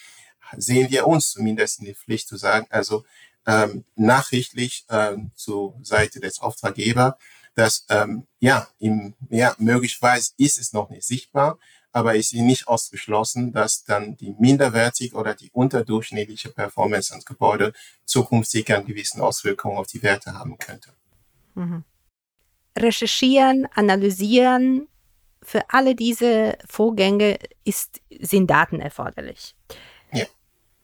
sehen 0.57 0.89
wir 0.89 1.07
uns 1.07 1.31
zumindest 1.31 1.79
in 1.79 1.85
die 1.85 1.93
Pflicht 1.93 2.27
zu 2.27 2.37
sagen, 2.37 2.67
also 2.69 3.05
ähm, 3.45 3.85
nachrichtlich 3.95 4.85
ähm, 4.89 5.31
zur 5.35 5.77
Seite 5.81 6.19
des 6.19 6.39
Auftraggebers, 6.39 7.13
dass 7.55 7.85
ähm, 7.89 8.27
ja, 8.39 8.67
im, 8.79 9.13
ja, 9.29 9.55
möglicherweise 9.57 10.33
ist 10.37 10.57
es 10.57 10.73
noch 10.73 10.89
nicht 10.89 11.03
sichtbar, 11.03 11.57
aber 11.91 12.15
es 12.15 12.31
ist 12.31 12.41
nicht 12.41 12.67
ausgeschlossen, 12.67 13.51
dass 13.51 13.83
dann 13.83 14.15
die 14.15 14.33
minderwertig 14.39 15.13
oder 15.13 15.33
die 15.33 15.51
unterdurchschnittliche 15.51 16.49
Performance 16.49 17.11
ans 17.11 17.25
Gebäude 17.25 17.73
zukünftig 18.05 18.73
einen 18.73 18.85
gewissen 18.85 19.21
Auswirkungen 19.21 19.77
auf 19.77 19.87
die 19.87 20.01
Werte 20.01 20.33
haben 20.33 20.57
könnte. 20.57 20.93
Mhm. 21.55 21.83
Recherchieren, 22.77 23.67
analysieren, 23.73 24.87
für 25.43 25.69
alle 25.69 25.95
diese 25.95 26.57
Vorgänge 26.67 27.39
ist, 27.63 27.99
sind 28.19 28.47
Daten 28.47 28.79
erforderlich. 28.79 29.55
Ja. 30.13 30.25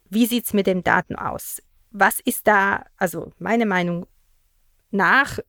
Wie 0.09 0.25
sieht 0.25 0.45
es 0.45 0.53
mit 0.53 0.67
den 0.67 0.83
Daten 0.83 1.15
aus? 1.15 1.61
Was 1.99 2.19
ist 2.19 2.47
da, 2.47 2.85
also 2.97 3.31
meine 3.39 3.65
Meinung 3.65 4.07
nach, 4.91 5.39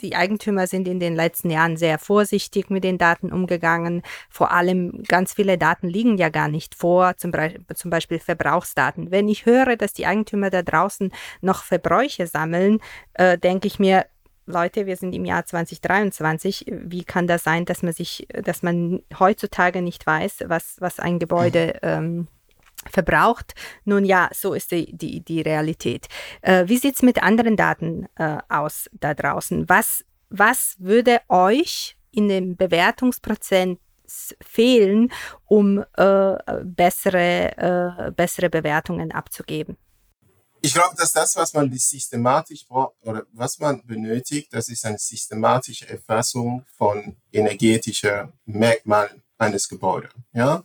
die 0.00 0.16
Eigentümer 0.16 0.66
sind 0.66 0.88
in 0.88 0.98
den 0.98 1.14
letzten 1.14 1.48
Jahren 1.50 1.76
sehr 1.76 1.98
vorsichtig 1.98 2.70
mit 2.70 2.82
den 2.82 2.98
Daten 2.98 3.32
umgegangen. 3.32 4.02
Vor 4.28 4.50
allem 4.50 5.04
ganz 5.04 5.32
viele 5.32 5.58
Daten 5.58 5.88
liegen 5.88 6.18
ja 6.18 6.28
gar 6.28 6.48
nicht 6.48 6.74
vor, 6.74 7.16
zum, 7.16 7.32
zum, 7.74 7.90
Beispiel 7.90 8.18
Verbrauchsdaten. 8.18 9.12
Wenn 9.12 9.28
ich 9.28 9.46
höre, 9.46 9.76
dass 9.76 9.92
die 9.92 10.06
Eigentümer 10.06 10.50
da 10.50 10.62
draußen 10.62 11.12
noch 11.40 11.62
Verbräuche 11.62 12.26
sammeln, 12.26 12.80
äh, 13.14 13.38
denke 13.38 13.68
ich 13.68 13.78
mir, 13.78 14.06
Leute, 14.44 14.86
wir 14.86 14.96
sind 14.96 15.14
im 15.14 15.24
Jahr 15.24 15.46
2023. 15.46 16.66
Wie 16.68 17.04
kann 17.04 17.28
das 17.28 17.44
sein, 17.44 17.64
dass 17.64 17.82
man 17.82 17.92
sich, 17.92 18.26
dass 18.42 18.64
man 18.64 19.02
heutzutage 19.20 19.82
nicht 19.82 20.04
weiß, 20.04 20.44
was, 20.46 20.76
was 20.80 20.98
ein 20.98 21.20
Gebäude 21.20 21.78
ähm, 21.82 22.26
verbraucht. 22.90 23.54
Nun 23.84 24.04
ja, 24.04 24.28
so 24.32 24.54
ist 24.54 24.70
die, 24.70 24.96
die, 24.96 25.20
die 25.20 25.40
Realität. 25.40 26.08
Äh, 26.40 26.68
wie 26.68 26.78
sieht 26.78 26.96
es 26.96 27.02
mit 27.02 27.22
anderen 27.22 27.56
Daten 27.56 28.08
äh, 28.16 28.38
aus 28.48 28.88
da 28.92 29.14
draußen? 29.14 29.68
Was, 29.68 30.04
was 30.28 30.76
würde 30.78 31.20
euch 31.28 31.96
in 32.10 32.28
dem 32.28 32.56
Bewertungsprozent 32.56 33.78
fehlen, 34.40 35.10
um 35.46 35.84
äh, 35.96 36.36
bessere, 36.64 38.08
äh, 38.08 38.10
bessere 38.12 38.50
Bewertungen 38.50 39.12
abzugeben? 39.12 39.76
Ich 40.64 40.74
glaube, 40.74 40.94
dass 40.96 41.12
das, 41.12 41.34
was 41.34 41.54
man 41.54 41.72
systematisch 41.72 42.68
braucht 42.68 42.94
oder 43.02 43.26
was 43.32 43.58
man 43.58 43.84
benötigt, 43.84 44.52
das 44.52 44.68
ist 44.68 44.84
eine 44.86 44.98
systematische 44.98 45.88
Erfassung 45.88 46.64
von 46.76 47.16
energetischer 47.32 48.32
Merkmalen 48.44 49.22
eines 49.38 49.68
Gebäudes. 49.68 50.12
Ja, 50.32 50.62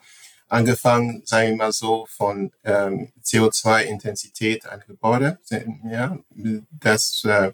angefangen, 0.47 1.23
sagen 1.25 1.49
wir 1.49 1.55
mal 1.57 1.71
so, 1.71 2.05
von 2.09 2.51
ähm, 2.63 3.11
CO2-Intensität 3.23 4.65
an 4.65 4.83
Gebäude, 4.87 5.39
ja, 5.89 6.17
das 6.71 7.23
äh, 7.25 7.53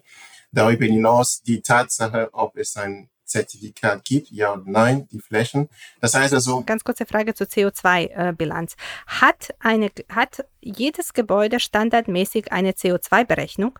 darüber 0.52 0.84
hinaus 0.84 1.42
die 1.42 1.60
Tatsache, 1.60 2.30
ob 2.32 2.56
es 2.56 2.76
ein 2.76 3.10
Zertifikat 3.24 4.04
gibt, 4.04 4.30
ja 4.30 4.52
oder 4.52 4.62
nein, 4.66 5.08
die 5.10 5.18
Flächen. 5.18 5.68
Das 6.00 6.14
heißt 6.14 6.34
also. 6.34 6.62
Ganz 6.64 6.84
kurze 6.84 7.06
Frage 7.06 7.34
zur 7.34 7.46
CO2-Bilanz. 7.46 8.74
Hat 9.06 9.54
eine, 9.58 9.90
hat 10.08 10.44
jedes 10.60 11.14
Gebäude 11.14 11.58
standardmäßig 11.58 12.52
eine 12.52 12.72
CO2-Berechnung? 12.72 13.78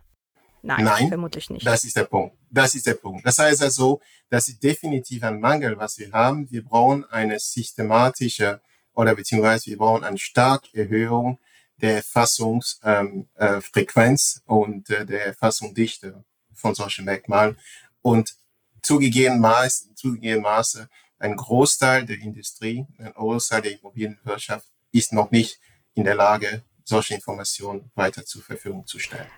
Nein, 0.62 0.84
Nein, 0.84 1.08
vermutlich 1.08 1.50
nicht. 1.50 1.66
Das 1.66 1.84
ist 1.84 1.94
der 1.94 2.04
Punkt. 2.04 2.36
Das 2.50 2.74
ist 2.74 2.86
der 2.86 2.94
Punkt. 2.94 3.26
Das 3.26 3.38
heißt 3.38 3.62
also, 3.62 4.00
das 4.30 4.48
ist 4.48 4.62
definitiv 4.62 5.22
ein 5.22 5.38
Mangel, 5.38 5.76
was 5.76 5.98
wir 5.98 6.10
haben. 6.10 6.50
Wir 6.50 6.64
brauchen 6.64 7.04
eine 7.04 7.38
systematische 7.38 8.62
oder 8.94 9.14
beziehungsweise 9.14 9.66
wir 9.66 9.78
brauchen 9.78 10.04
eine 10.04 10.18
starke 10.18 10.76
Erhöhung 10.76 11.38
der 11.76 11.96
Erfassungsfrequenz 11.96 14.42
ähm, 14.46 14.46
äh, 14.46 14.52
und 14.52 14.90
äh, 14.90 15.06
der 15.06 15.26
Erfassungsdichte 15.26 16.24
von 16.54 16.74
solchen 16.74 17.04
Merkmalen. 17.04 17.58
Und 18.00 18.36
zugegebenermaßen, 18.82 19.94
zugegebenermaßen 19.96 20.88
ein 21.18 21.36
Großteil 21.36 22.06
der 22.06 22.18
Industrie, 22.18 22.86
ein 22.98 23.12
Großteil 23.12 23.62
der 23.62 23.72
Immobilienwirtschaft 23.72 24.66
ist 24.92 25.12
noch 25.12 25.30
nicht 25.30 25.60
in 25.94 26.04
der 26.04 26.14
Lage, 26.14 26.62
solche 26.84 27.14
Informationen 27.14 27.90
weiter 27.94 28.24
zur 28.24 28.42
Verfügung 28.42 28.86
zu 28.86 28.98
stellen. 28.98 29.30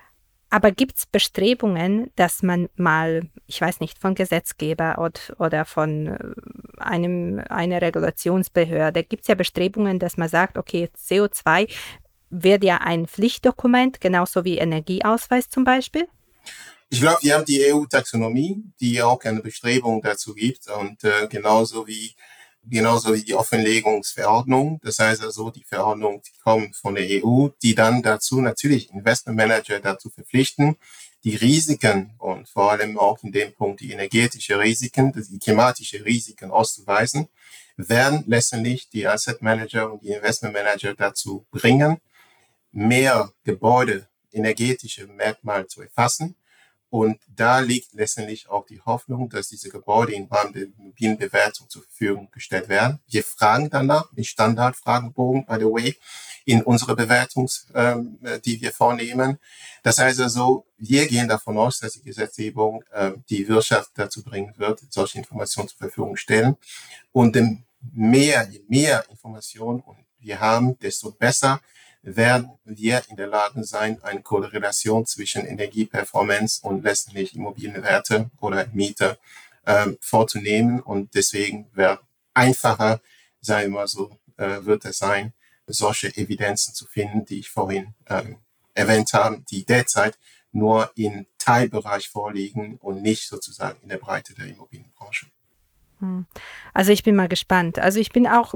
Aber 0.49 0.71
gibt 0.71 0.97
es 0.97 1.07
Bestrebungen, 1.07 2.11
dass 2.15 2.43
man 2.43 2.69
mal, 2.77 3.29
ich 3.47 3.61
weiß 3.61 3.81
nicht, 3.81 3.99
von 3.99 4.15
Gesetzgeber 4.15 5.11
oder, 5.39 5.65
von 5.65 6.07
äh, 6.07 6.19
einem, 6.79 7.43
einer 7.49 7.83
Regulationsbehörde, 7.83 9.03
gibt 9.03 9.23
es 9.23 9.29
ja 9.29 9.35
Bestrebungen, 9.35 9.99
dass 9.99 10.17
man 10.17 10.29
sagt, 10.29 10.57
okay, 10.57 10.89
CO2 10.97 11.69
wird 12.31 12.65
ja 12.65 12.79
ein 12.79 13.07
Pflichtdokument, 13.07 14.01
genauso 14.01 14.45
wie 14.45 14.59
Energieausweis 14.59 15.49
zum 15.49 15.65
Beispiel? 15.65 16.07
Ich 16.89 17.01
glaube, 17.01 17.19
wir 17.23 17.35
haben 17.35 17.45
die 17.45 17.65
EU-Taxonomie, 17.73 18.63
die 18.81 19.03
auch 19.03 19.23
eine 19.25 19.41
Bestrebung 19.41 20.01
dazu 20.03 20.35
gibt 20.35 20.69
und 20.69 21.03
äh, 21.03 21.27
genauso 21.29 21.87
wie 21.89 22.15
genauso 22.69 23.15
wie 23.15 23.23
die 23.23 23.35
Offenlegungsverordnung. 23.35 24.81
Das 24.83 24.99
heißt 24.99 25.23
also, 25.23 25.51
die 25.51 25.65
Verordnung 25.65 26.23
die 26.23 26.39
kommt 26.43 26.77
von 26.77 26.95
der 26.95 27.07
EU, 27.25 27.49
die 27.63 27.75
dann 27.75 28.03
dazu 28.03 28.41
natürlich 28.41 28.91
Investmentmanager 28.91 29.81
dazu 29.81 30.11
verpflichten, 30.11 30.77
die 31.25 31.37
Risiken 31.37 32.15
und 32.19 32.49
vor 32.49 32.73
allem 32.73 32.99
auch 32.99 33.23
in 33.23 33.33
dem 33.33 33.53
Punkt 33.53 33.81
die 33.81 33.93
energetische 33.93 34.59
Risiken, 34.59 35.13
die 35.13 35.39
klimatische 35.39 36.05
Risiken 36.05 36.51
auszuweisen, 36.51 37.29
werden 37.77 38.25
letztendlich 38.27 38.89
die 38.89 39.07
Asset 39.07 39.43
Manager 39.43 39.93
und 39.93 40.03
die 40.03 40.11
Investment 40.11 40.55
Manager 40.55 40.95
dazu 40.95 41.47
bringen, 41.51 42.01
mehr 42.73 43.33
Gebäude 43.45 44.09
energetische 44.33 45.07
Merkmale 45.07 45.67
zu 45.67 45.83
erfassen 45.83 46.37
und 46.89 47.19
da 47.29 47.59
liegt 47.59 47.95
letztendlich 47.95 48.49
auch 48.49 48.65
die 48.65 48.81
Hoffnung, 48.81 49.29
dass 49.29 49.49
diese 49.49 49.71
Gebäude 49.71 50.15
im 50.15 50.27
Rahmen 50.27 50.53
der 50.53 50.65
Immobilienbewertung 50.65 51.69
zur 51.69 51.83
Verfügung 51.83 52.31
gestellt 52.31 52.69
werden. 52.69 53.01
Wir 53.09 53.25
fragen 53.25 53.71
danach, 53.71 54.13
mit 54.13 54.27
Standardfragenbogen, 54.27 55.47
by 55.47 55.57
the 55.59 55.65
way, 55.65 55.97
in 56.45 56.63
unsere 56.63 56.95
Bewertungs, 56.95 57.67
ähm, 57.75 58.19
die 58.45 58.61
wir 58.61 58.71
vornehmen. 58.71 59.39
Das 59.83 59.99
heißt 59.99 60.21
also, 60.21 60.65
wir 60.79 61.07
gehen 61.09 61.29
davon 61.29 61.59
aus, 61.59 61.81
dass 61.81 61.95
die 61.95 62.03
Gesetzgebung 62.03 62.85
äh, 62.93 63.13
die 63.29 63.49
Wirtschaft 63.49 63.91
dazu 63.95 64.23
bringen 64.23 64.55
wird, 64.57 64.81
solche 64.91 65.19
Informationen 65.19 65.69
zur 65.69 65.79
Verfügung 65.79 66.17
stellen. 66.17 66.57
Und 67.11 67.35
je 67.35 67.59
mehr, 67.93 68.49
je 68.49 68.63
mehr 68.69 69.05
Informationen 69.11 69.83
wir 70.19 70.41
haben, 70.41 70.79
desto 70.79 71.11
besser 71.11 71.61
werden 72.07 72.51
wir 72.65 73.03
in 73.09 73.17
der 73.17 73.27
Lage 73.27 73.65
sein, 73.65 74.03
eine 74.03 74.23
Korrelation 74.23 75.07
zwischen 75.07 75.45
Energieperformance 75.45 76.61
und 76.63 76.85
letztendlich 76.85 77.35
Immobilienwerte 77.35 78.31
oder 78.41 78.67
Miete 78.73 79.19
ähm, 79.67 79.99
vorzunehmen. 80.01 80.81
Und 80.81 81.15
deswegen 81.15 81.67
wird 81.75 81.99
einfacher, 82.33 83.01
sagen 83.41 83.73
wir 83.73 83.81
mal 83.81 83.89
so, 83.89 84.17
äh, 84.37 84.65
wird 84.65 84.85
es 84.85 84.99
sein, 84.99 85.33
solche 85.67 86.17
Evidenzen 86.17 86.75
zu 86.75 86.87
finden, 86.87 87.25
die 87.25 87.41
ich 87.41 87.51
vorhin 87.51 87.95
ähm, 88.09 88.37
erwähnt 88.75 89.13
habe, 89.13 89.43
die 89.51 89.65
derzeit 89.65 90.17
nur 90.53 90.93
im 90.95 91.27
Teilbereich 91.39 92.09
vorliegen 92.09 92.77
und 92.77 93.03
nicht 93.03 93.27
sozusagen 93.27 93.79
in 93.83 93.89
der 93.89 93.99
Breite 93.99 94.33
der 94.35 94.47
Immobilienbranche. 94.47 95.27
Hm. 95.99 96.27
Also 96.73 96.93
ich 96.93 97.03
bin 97.03 97.17
mal 97.17 97.29
gespannt. 97.29 97.81
Also 97.81 97.99
ich 97.99 98.13
bin 98.13 98.29
auch 98.29 98.55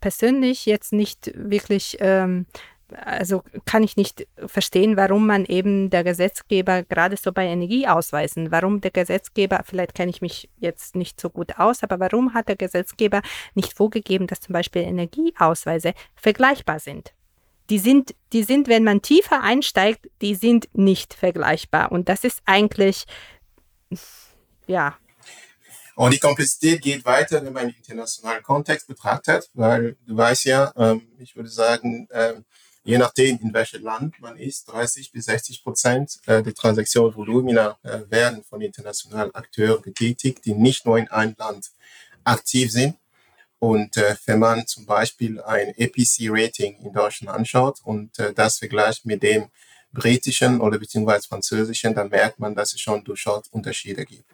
persönlich 0.00 0.66
jetzt 0.66 0.92
nicht 0.92 1.32
wirklich 1.34 1.96
ähm, 2.00 2.46
also 2.94 3.42
kann 3.64 3.82
ich 3.82 3.96
nicht 3.96 4.26
verstehen, 4.46 4.96
warum 4.96 5.26
man 5.26 5.44
eben 5.44 5.90
der 5.90 6.04
Gesetzgeber 6.04 6.82
gerade 6.82 7.16
so 7.16 7.32
bei 7.32 7.46
Energieausweisen, 7.46 8.50
warum 8.50 8.80
der 8.80 8.90
Gesetzgeber, 8.90 9.62
vielleicht 9.64 9.94
kenne 9.94 10.10
ich 10.10 10.20
mich 10.20 10.48
jetzt 10.58 10.96
nicht 10.96 11.20
so 11.20 11.30
gut 11.30 11.58
aus, 11.58 11.82
aber 11.82 12.00
warum 12.00 12.34
hat 12.34 12.48
der 12.48 12.56
Gesetzgeber 12.56 13.22
nicht 13.54 13.74
vorgegeben, 13.74 14.26
dass 14.26 14.40
zum 14.40 14.52
Beispiel 14.52 14.82
Energieausweise 14.82 15.94
vergleichbar 16.14 16.78
sind? 16.78 17.12
Die 17.70 17.78
sind, 17.78 18.14
die 18.32 18.42
sind, 18.42 18.68
wenn 18.68 18.84
man 18.84 19.02
tiefer 19.02 19.42
einsteigt, 19.42 20.08
die 20.20 20.34
sind 20.34 20.68
nicht 20.72 21.14
vergleichbar. 21.14 21.92
Und 21.92 22.08
das 22.08 22.24
ist 22.24 22.42
eigentlich, 22.44 23.04
ja, 24.66 24.96
und 25.94 26.12
die 26.12 26.18
Komplexität 26.18 26.80
geht 26.80 27.04
weiter, 27.04 27.44
wenn 27.44 27.52
man 27.52 27.68
den 27.68 27.76
internationalen 27.76 28.42
Kontext 28.42 28.86
betrachtet, 28.86 29.50
weil 29.54 29.96
du 30.06 30.16
weißt 30.16 30.44
ja, 30.46 30.72
ähm, 30.76 31.06
ich 31.18 31.36
würde 31.36 31.50
sagen, 31.50 32.08
ähm, 32.12 32.44
je 32.84 32.98
nachdem, 32.98 33.38
in 33.40 33.52
welchem 33.52 33.82
Land 33.82 34.20
man 34.20 34.36
ist, 34.36 34.64
30 34.66 35.12
bis 35.12 35.26
60 35.26 35.62
Prozent 35.62 36.18
äh, 36.26 36.42
der 36.42 36.54
Transaktionsvolumina 36.54 37.78
äh, 37.82 38.00
werden 38.10 38.42
von 38.44 38.60
internationalen 38.60 39.34
Akteuren 39.34 39.82
getätigt, 39.82 40.44
die 40.44 40.54
nicht 40.54 40.84
nur 40.84 40.98
in 40.98 41.08
einem 41.08 41.34
Land 41.38 41.70
aktiv 42.24 42.70
sind. 42.70 42.96
Und 43.58 43.96
äh, 43.96 44.16
wenn 44.26 44.40
man 44.40 44.66
zum 44.66 44.86
Beispiel 44.86 45.40
ein 45.40 45.68
APC-Rating 45.78 46.80
in 46.80 46.92
Deutschland 46.92 47.36
anschaut 47.36 47.78
und 47.84 48.10
das 48.34 48.58
vergleicht 48.58 49.06
mit 49.06 49.22
dem 49.22 49.50
britischen 49.92 50.60
oder 50.60 50.78
beziehungsweise 50.78 51.28
französischen, 51.28 51.94
dann 51.94 52.08
merkt 52.08 52.40
man, 52.40 52.54
dass 52.54 52.72
es 52.74 52.80
schon 52.80 53.04
durchaus 53.04 53.46
Unterschiede 53.48 54.04
gibt. 54.04 54.30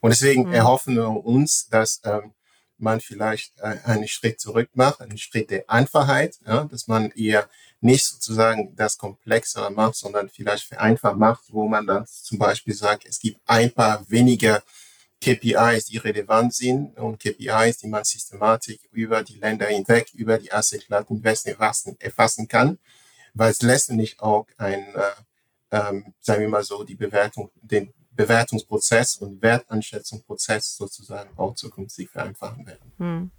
Und 0.00 0.10
deswegen 0.10 0.48
mhm. 0.48 0.52
erhoffen 0.52 0.96
wir 0.96 1.08
uns, 1.08 1.68
dass 1.68 2.00
ähm, 2.04 2.32
man 2.78 3.00
vielleicht 3.00 3.58
äh, 3.60 3.78
einen 3.84 4.08
Schritt 4.08 4.40
zurück 4.40 4.70
macht, 4.74 5.00
einen 5.00 5.18
Schritt 5.18 5.50
der 5.50 5.68
Einfachheit, 5.70 6.38
ja, 6.46 6.64
dass 6.64 6.86
man 6.88 7.10
eher 7.12 7.48
nicht 7.86 8.04
sozusagen 8.04 8.76
das 8.76 8.98
komplexere 8.98 9.70
macht, 9.70 9.94
sondern 9.96 10.28
vielleicht 10.28 10.64
vereinfacht 10.64 11.16
macht, 11.16 11.44
wo 11.48 11.66
man 11.66 11.86
dann 11.86 12.06
zum 12.06 12.38
Beispiel 12.38 12.74
sagt, 12.74 13.06
es 13.06 13.18
gibt 13.18 13.40
ein 13.46 13.72
paar 13.72 14.04
weniger 14.10 14.62
KPIs, 15.20 15.86
die 15.86 15.96
relevant 15.96 16.54
sind 16.54 16.96
und 16.98 17.18
KPIs, 17.18 17.78
die 17.78 17.88
man 17.88 18.04
systematisch 18.04 18.78
über 18.92 19.22
die 19.22 19.38
Länder 19.38 19.66
hinweg, 19.66 20.10
über 20.14 20.38
die 20.38 20.52
Asset-Klassen 20.52 21.22
erfassen, 21.46 21.96
erfassen 21.98 22.48
kann, 22.48 22.78
weil 23.32 23.50
es 23.50 23.62
letztendlich 23.62 24.20
auch 24.20 24.46
ein, 24.58 24.94
äh, 24.94 25.76
ähm, 25.76 26.14
sagen 26.20 26.42
wir 26.42 26.48
mal 26.48 26.64
so, 26.64 26.84
die 26.84 26.94
Bewertung, 26.94 27.50
den 27.62 27.92
Bewertungsprozess 28.10 29.16
und 29.16 29.40
Wertanschätzungsprozess 29.42 30.76
sozusagen 30.76 31.30
auch 31.36 31.54
zukünftig 31.54 32.10
vereinfachen 32.10 32.66
werden. 32.66 32.92
Hm. 32.98 33.30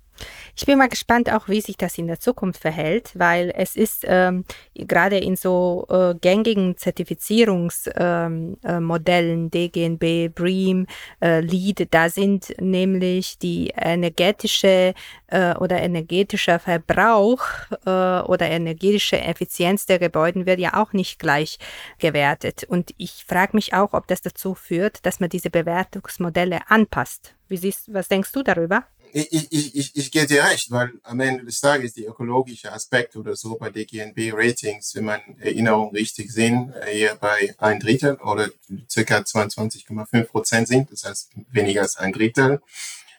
Ich 0.55 0.65
bin 0.65 0.77
mal 0.77 0.89
gespannt 0.89 1.31
auch, 1.31 1.47
wie 1.47 1.61
sich 1.61 1.77
das 1.77 1.97
in 1.97 2.07
der 2.07 2.19
Zukunft 2.19 2.61
verhält, 2.61 3.11
weil 3.13 3.53
es 3.55 3.75
ist 3.75 4.03
ähm, 4.07 4.43
gerade 4.73 5.17
in 5.17 5.35
so 5.35 5.85
äh, 5.89 6.15
gängigen 6.15 6.77
Zertifizierungsmodellen, 6.77 8.59
ähm, 8.65 9.45
äh, 9.45 9.49
DGNB, 9.49 10.33
BREEAM, 10.33 10.87
äh, 11.21 11.41
LEED, 11.41 11.87
da 11.91 12.09
sind 12.09 12.53
nämlich 12.59 13.37
die 13.37 13.71
energetische 13.75 14.93
äh, 15.27 15.53
oder 15.55 15.81
energetischer 15.81 16.59
Verbrauch 16.59 17.41
äh, 17.85 17.89
oder 17.89 18.49
energetische 18.49 19.19
Effizienz 19.19 19.85
der 19.85 19.99
Gebäude 19.99 20.45
wird 20.45 20.59
ja 20.59 20.73
auch 20.81 20.93
nicht 20.93 21.19
gleich 21.19 21.59
gewertet. 21.99 22.63
Und 22.63 22.93
ich 22.97 23.25
frage 23.27 23.55
mich 23.55 23.73
auch, 23.73 23.93
ob 23.93 24.07
das 24.07 24.21
dazu 24.21 24.55
führt, 24.55 25.05
dass 25.05 25.19
man 25.19 25.29
diese 25.29 25.49
Bewertungsmodelle 25.49 26.61
anpasst. 26.69 27.35
Wie 27.47 27.57
siehst, 27.57 27.93
was 27.93 28.07
denkst 28.07 28.31
du 28.31 28.43
darüber? 28.43 28.83
Ich, 29.13 29.51
ich, 29.51 29.75
ich, 29.75 29.95
ich 29.95 30.11
gebe 30.11 30.27
dir 30.27 30.43
recht, 30.43 30.71
weil 30.71 30.93
am 31.03 31.19
Ende 31.19 31.45
des 31.45 31.59
Tages 31.59 31.93
die 31.93 32.05
ökologische 32.05 32.71
Aspekt 32.71 33.15
oder 33.15 33.35
so 33.35 33.57
bei 33.57 33.69
DGNB-Ratings, 33.69 34.95
wenn 34.95 35.05
man 35.05 35.21
Erinnerungen 35.39 35.95
richtig 35.95 36.31
sehen, 36.31 36.73
eher 36.91 37.15
bei 37.15 37.55
ein 37.57 37.79
Drittel 37.79 38.15
oder 38.15 38.49
circa 38.89 39.19
22,5 39.19 40.23
Prozent 40.25 40.67
sind, 40.67 40.91
das 40.91 41.05
heißt 41.05 41.31
weniger 41.51 41.81
als 41.81 41.97
ein 41.97 42.13
Drittel. 42.13 42.61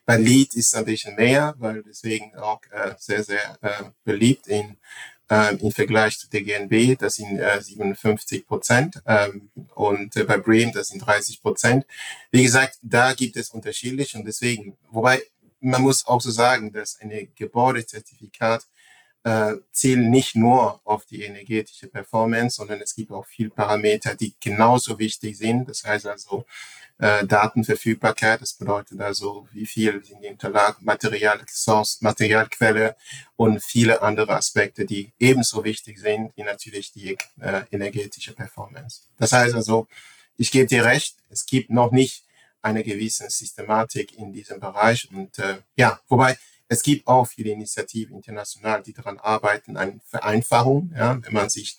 Bei 0.05 0.17
Lead 0.17 0.55
ist 0.55 0.69
es 0.69 0.75
ein 0.75 0.87
bisschen 0.87 1.17
mehr, 1.17 1.55
weil 1.59 1.83
deswegen 1.83 2.35
auch 2.37 2.63
äh, 2.71 2.95
sehr, 2.99 3.23
sehr 3.23 3.59
äh, 3.61 3.85
beliebt 4.05 4.47
in 4.47 4.77
äh, 5.31 5.57
im 5.57 5.71
Vergleich 5.73 6.19
zu 6.19 6.29
DGNB, 6.29 6.99
das 6.99 7.17
sind 7.17 7.39
äh, 7.39 7.61
57 7.61 8.47
Prozent 8.47 9.03
ähm, 9.07 9.51
und 9.75 10.17
äh, 10.17 10.25
bei 10.25 10.39
Bream, 10.39 10.73
das 10.73 10.89
sind 10.89 11.01
30 11.01 11.43
Prozent. 11.43 11.85
Wie 12.31 12.43
gesagt, 12.43 12.79
da 12.83 13.13
gibt 13.13 13.37
es 13.37 13.51
unterschiedlich 13.51 14.15
und 14.15 14.25
deswegen, 14.27 14.77
wobei 14.91 15.23
man 15.61 15.83
muss 15.83 16.07
auch 16.07 16.21
so 16.21 16.31
sagen, 16.31 16.73
dass 16.73 16.99
ein 17.01 17.33
Gebäudezertifikat 17.35 18.67
äh, 19.25 19.55
zählen 19.73 20.09
nicht 20.09 20.37
nur 20.37 20.81
auf 20.85 21.05
die 21.05 21.23
energetische 21.23 21.89
Performance, 21.89 22.57
sondern 22.57 22.81
es 22.81 22.95
gibt 22.95 23.11
auch 23.11 23.27
viele 23.27 23.51
Parameter, 23.51 24.15
die 24.15 24.35
genauso 24.41 24.99
wichtig 24.99 25.37
sind. 25.37 25.69
Das 25.69 25.85
heißt 25.85 26.07
also 26.07 26.47
äh, 26.99 27.27
Datenverfügbarkeit, 27.27 28.41
das 28.41 28.55
bedeutet 28.55 29.01
also, 29.01 29.49
wie 29.53 29.67
viel 29.67 30.05
sind 30.05 30.23
die 30.23 30.29
Unterlagen, 30.29 30.85
Material, 30.85 31.41
Source, 31.49 32.01
Materialquelle 32.01 32.97
und 33.37 33.63
viele 33.63 34.03
andere 34.03 34.35
Aspekte, 34.35 34.85
die 34.85 35.13
ebenso 35.19 35.63
wichtig 35.65 35.99
sind, 35.99 36.33
wie 36.37 36.43
natürlich 36.43 36.93
die 36.93 37.17
äh, 37.41 37.63
energetische 37.71 38.33
Performance. 38.33 39.03
Das 39.17 39.33
heißt 39.33 39.55
also, 39.55 39.87
ich 40.37 40.51
gebe 40.51 40.67
dir 40.67 40.85
recht, 40.85 41.17
es 41.31 41.47
gibt 41.47 41.71
noch 41.71 41.93
nicht 41.93 42.25
eine 42.69 42.85
gewisse 42.85 43.29
Systematik 43.31 44.17
in 44.17 44.33
diesem 44.33 44.61
Bereich. 44.61 45.09
Und 45.11 45.39
äh, 45.39 45.59
ja, 45.77 46.01
wobei 46.09 46.37
es 46.69 46.83
gibt 46.83 47.07
auch 47.07 47.27
viele 47.27 47.51
Initiativen 47.51 48.17
international, 48.17 48.83
die 48.83 48.93
daran 48.93 49.19
arbeiten, 49.19 49.77
eine 49.77 50.01
Vereinfachung, 50.05 50.93
ja, 50.95 51.19
wenn 51.23 51.33
man 51.33 51.49
sich 51.49 51.79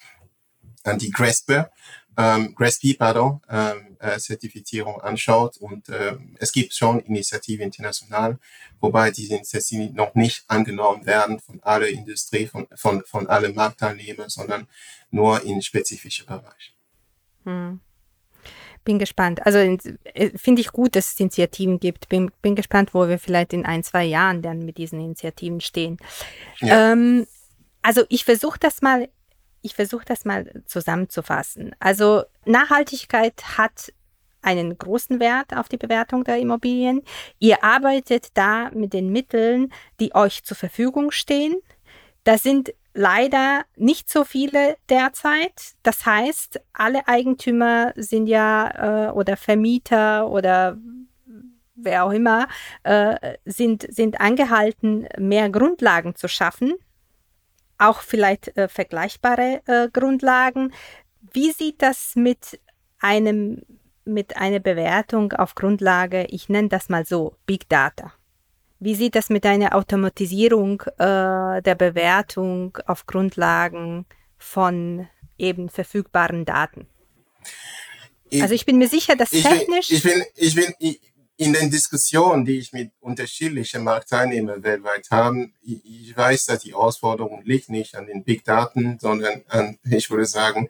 an 0.84 0.98
die 0.98 1.12
GRESP, 1.12 1.66
ähm, 2.18 2.56
GRESP, 2.56 2.98
pardon, 2.98 3.42
ähm, 3.50 3.98
äh, 4.00 4.18
Zertifizierung 4.18 5.00
anschaut. 5.02 5.58
Und 5.58 5.90
äh, 5.90 6.18
es 6.40 6.52
gibt 6.52 6.74
schon 6.74 7.00
Initiativen 7.02 7.66
international, 7.66 8.40
wobei 8.80 9.12
diese 9.12 9.36
Initiativen 9.36 9.94
noch 9.94 10.16
nicht 10.16 10.44
angenommen 10.48 11.06
werden 11.06 11.40
von 11.40 11.62
aller 11.62 11.88
Industrie, 11.88 12.48
von, 12.48 12.68
von, 12.76 13.04
von 13.06 13.28
allen 13.28 13.54
Marktteilnehmern, 13.54 14.30
sondern 14.30 14.68
nur 15.12 15.44
in 15.44 15.62
spezifische 15.62 16.26
Bereiche. 16.26 16.72
Hm 17.44 17.80
bin 18.90 18.98
gespannt. 18.98 19.46
Also 19.46 19.60
äh, 19.60 20.32
finde 20.36 20.62
ich 20.62 20.72
gut, 20.72 20.96
dass 20.96 21.14
es 21.14 21.20
Initiativen 21.20 21.80
gibt. 21.80 22.10
Bin, 22.10 22.32
bin 22.42 22.56
gespannt, 22.56 22.96
wo 22.96 23.08
wir 23.08 23.20
vielleicht 23.20 23.54
in 23.54 23.64
ein, 23.64 23.84
zwei 23.84 24.04
Jahren 24.04 24.42
dann 24.42 24.66
mit 24.66 24.80
diesen 24.80 25.00
Initiativen 25.00 25.62
stehen. 25.62 25.98
Ja. 26.58 26.94
Ähm, 26.94 27.28
also 27.84 28.02
ich 28.10 28.26
versuche 28.26 28.58
das 28.58 28.82
mal, 28.82 29.08
ich 29.62 29.76
versuche 29.76 30.06
das 30.06 30.26
mal 30.26 30.64
zusammenzufassen. 30.66 31.76
Also 31.80 32.24
Nachhaltigkeit 32.46 33.60
hat 33.60 33.94
einen 34.42 34.76
großen 34.76 35.20
Wert 35.20 35.56
auf 35.56 35.70
die 35.70 35.78
Bewertung 35.78 36.24
der 36.24 36.40
Immobilien. 36.40 37.04
Ihr 37.38 37.64
arbeitet 37.64 38.30
da 38.34 38.72
mit 38.72 38.94
den 38.94 39.12
Mitteln, 39.12 39.72
die 40.00 40.16
euch 40.16 40.44
zur 40.44 40.58
Verfügung 40.58 41.12
stehen. 41.12 41.58
Da 42.24 42.40
sind 42.40 42.74
leider 42.94 43.64
nicht 43.76 44.10
so 44.10 44.24
viele 44.24 44.78
derzeit. 44.90 45.74
Das 45.84 46.06
heißt, 46.06 46.60
alle 46.74 47.08
Eigentümer 47.08 47.94
sind 47.96 48.28
ja 48.28 49.10
äh, 49.10 49.12
oder 49.12 49.38
Vermieter 49.38 50.30
oder 50.30 50.78
wer 51.76 52.06
auch 52.06 52.12
immer, 52.12 52.48
äh, 52.84 53.38
sind, 53.46 53.88
sind 53.90 54.20
angehalten, 54.20 55.08
mehr 55.18 55.50
Grundlagen 55.50 56.16
zu 56.16 56.28
schaffen. 56.28 56.74
Auch 57.78 58.02
vielleicht 58.02 58.56
äh, 58.58 58.68
vergleichbare 58.68 59.62
äh, 59.66 59.90
Grundlagen. 59.90 60.74
Wie 61.32 61.52
sieht 61.52 61.82
das 61.82 62.16
mit 62.16 62.60
einem 63.00 63.62
mit 64.06 64.38
einer 64.38 64.60
Bewertung 64.60 65.34
auf 65.34 65.54
Grundlage, 65.54 66.26
ich 66.30 66.50
nenne 66.50 66.68
das 66.68 66.90
mal 66.90 67.06
so, 67.06 67.36
Big 67.46 67.70
Data? 67.70 68.14
Wie 68.80 68.96
sieht 68.96 69.16
das 69.16 69.30
mit 69.30 69.46
einer 69.46 69.76
Automatisierung 69.76 70.82
äh, 70.98 71.62
der 71.62 71.76
Bewertung 71.76 72.78
auf 72.86 73.06
Grundlagen 73.06 74.06
von 74.38 75.08
eben 75.38 75.70
verfügbaren 75.70 76.46
Daten? 76.46 76.88
Ich, 78.30 78.42
also 78.42 78.54
ich 78.54 78.66
bin 78.66 78.78
mir 78.78 78.88
sicher, 78.88 79.16
dass 79.16 79.34
ich 79.34 79.44
technisch. 79.44 79.90
Bin, 79.90 79.98
ich 79.98 80.04
bin, 80.04 80.24
ich 80.36 80.56
bin 80.56 80.74
ich, 80.80 81.02
in 81.40 81.54
den 81.54 81.72
Diskussionen, 81.72 82.44
die 82.44 82.60
ich 82.60 82.74
mit 82.74 82.92
unterschiedlichen 83.00 83.84
Marktteilnehmern 83.84 84.62
weltweit 84.62 85.08
habe, 85.10 85.50
ich, 85.62 85.86
ich 85.86 86.18
weiß, 86.18 86.46
dass 86.46 86.60
die 86.60 86.74
Herausforderung 86.74 87.42
liegt 87.46 87.70
nicht 87.70 87.96
an 87.96 88.08
den 88.08 88.26
Big 88.26 88.44
Daten, 88.44 88.98
sondern 89.00 89.44
an, 89.48 89.80
ich 89.90 90.10
würde 90.10 90.26
sagen, 90.26 90.70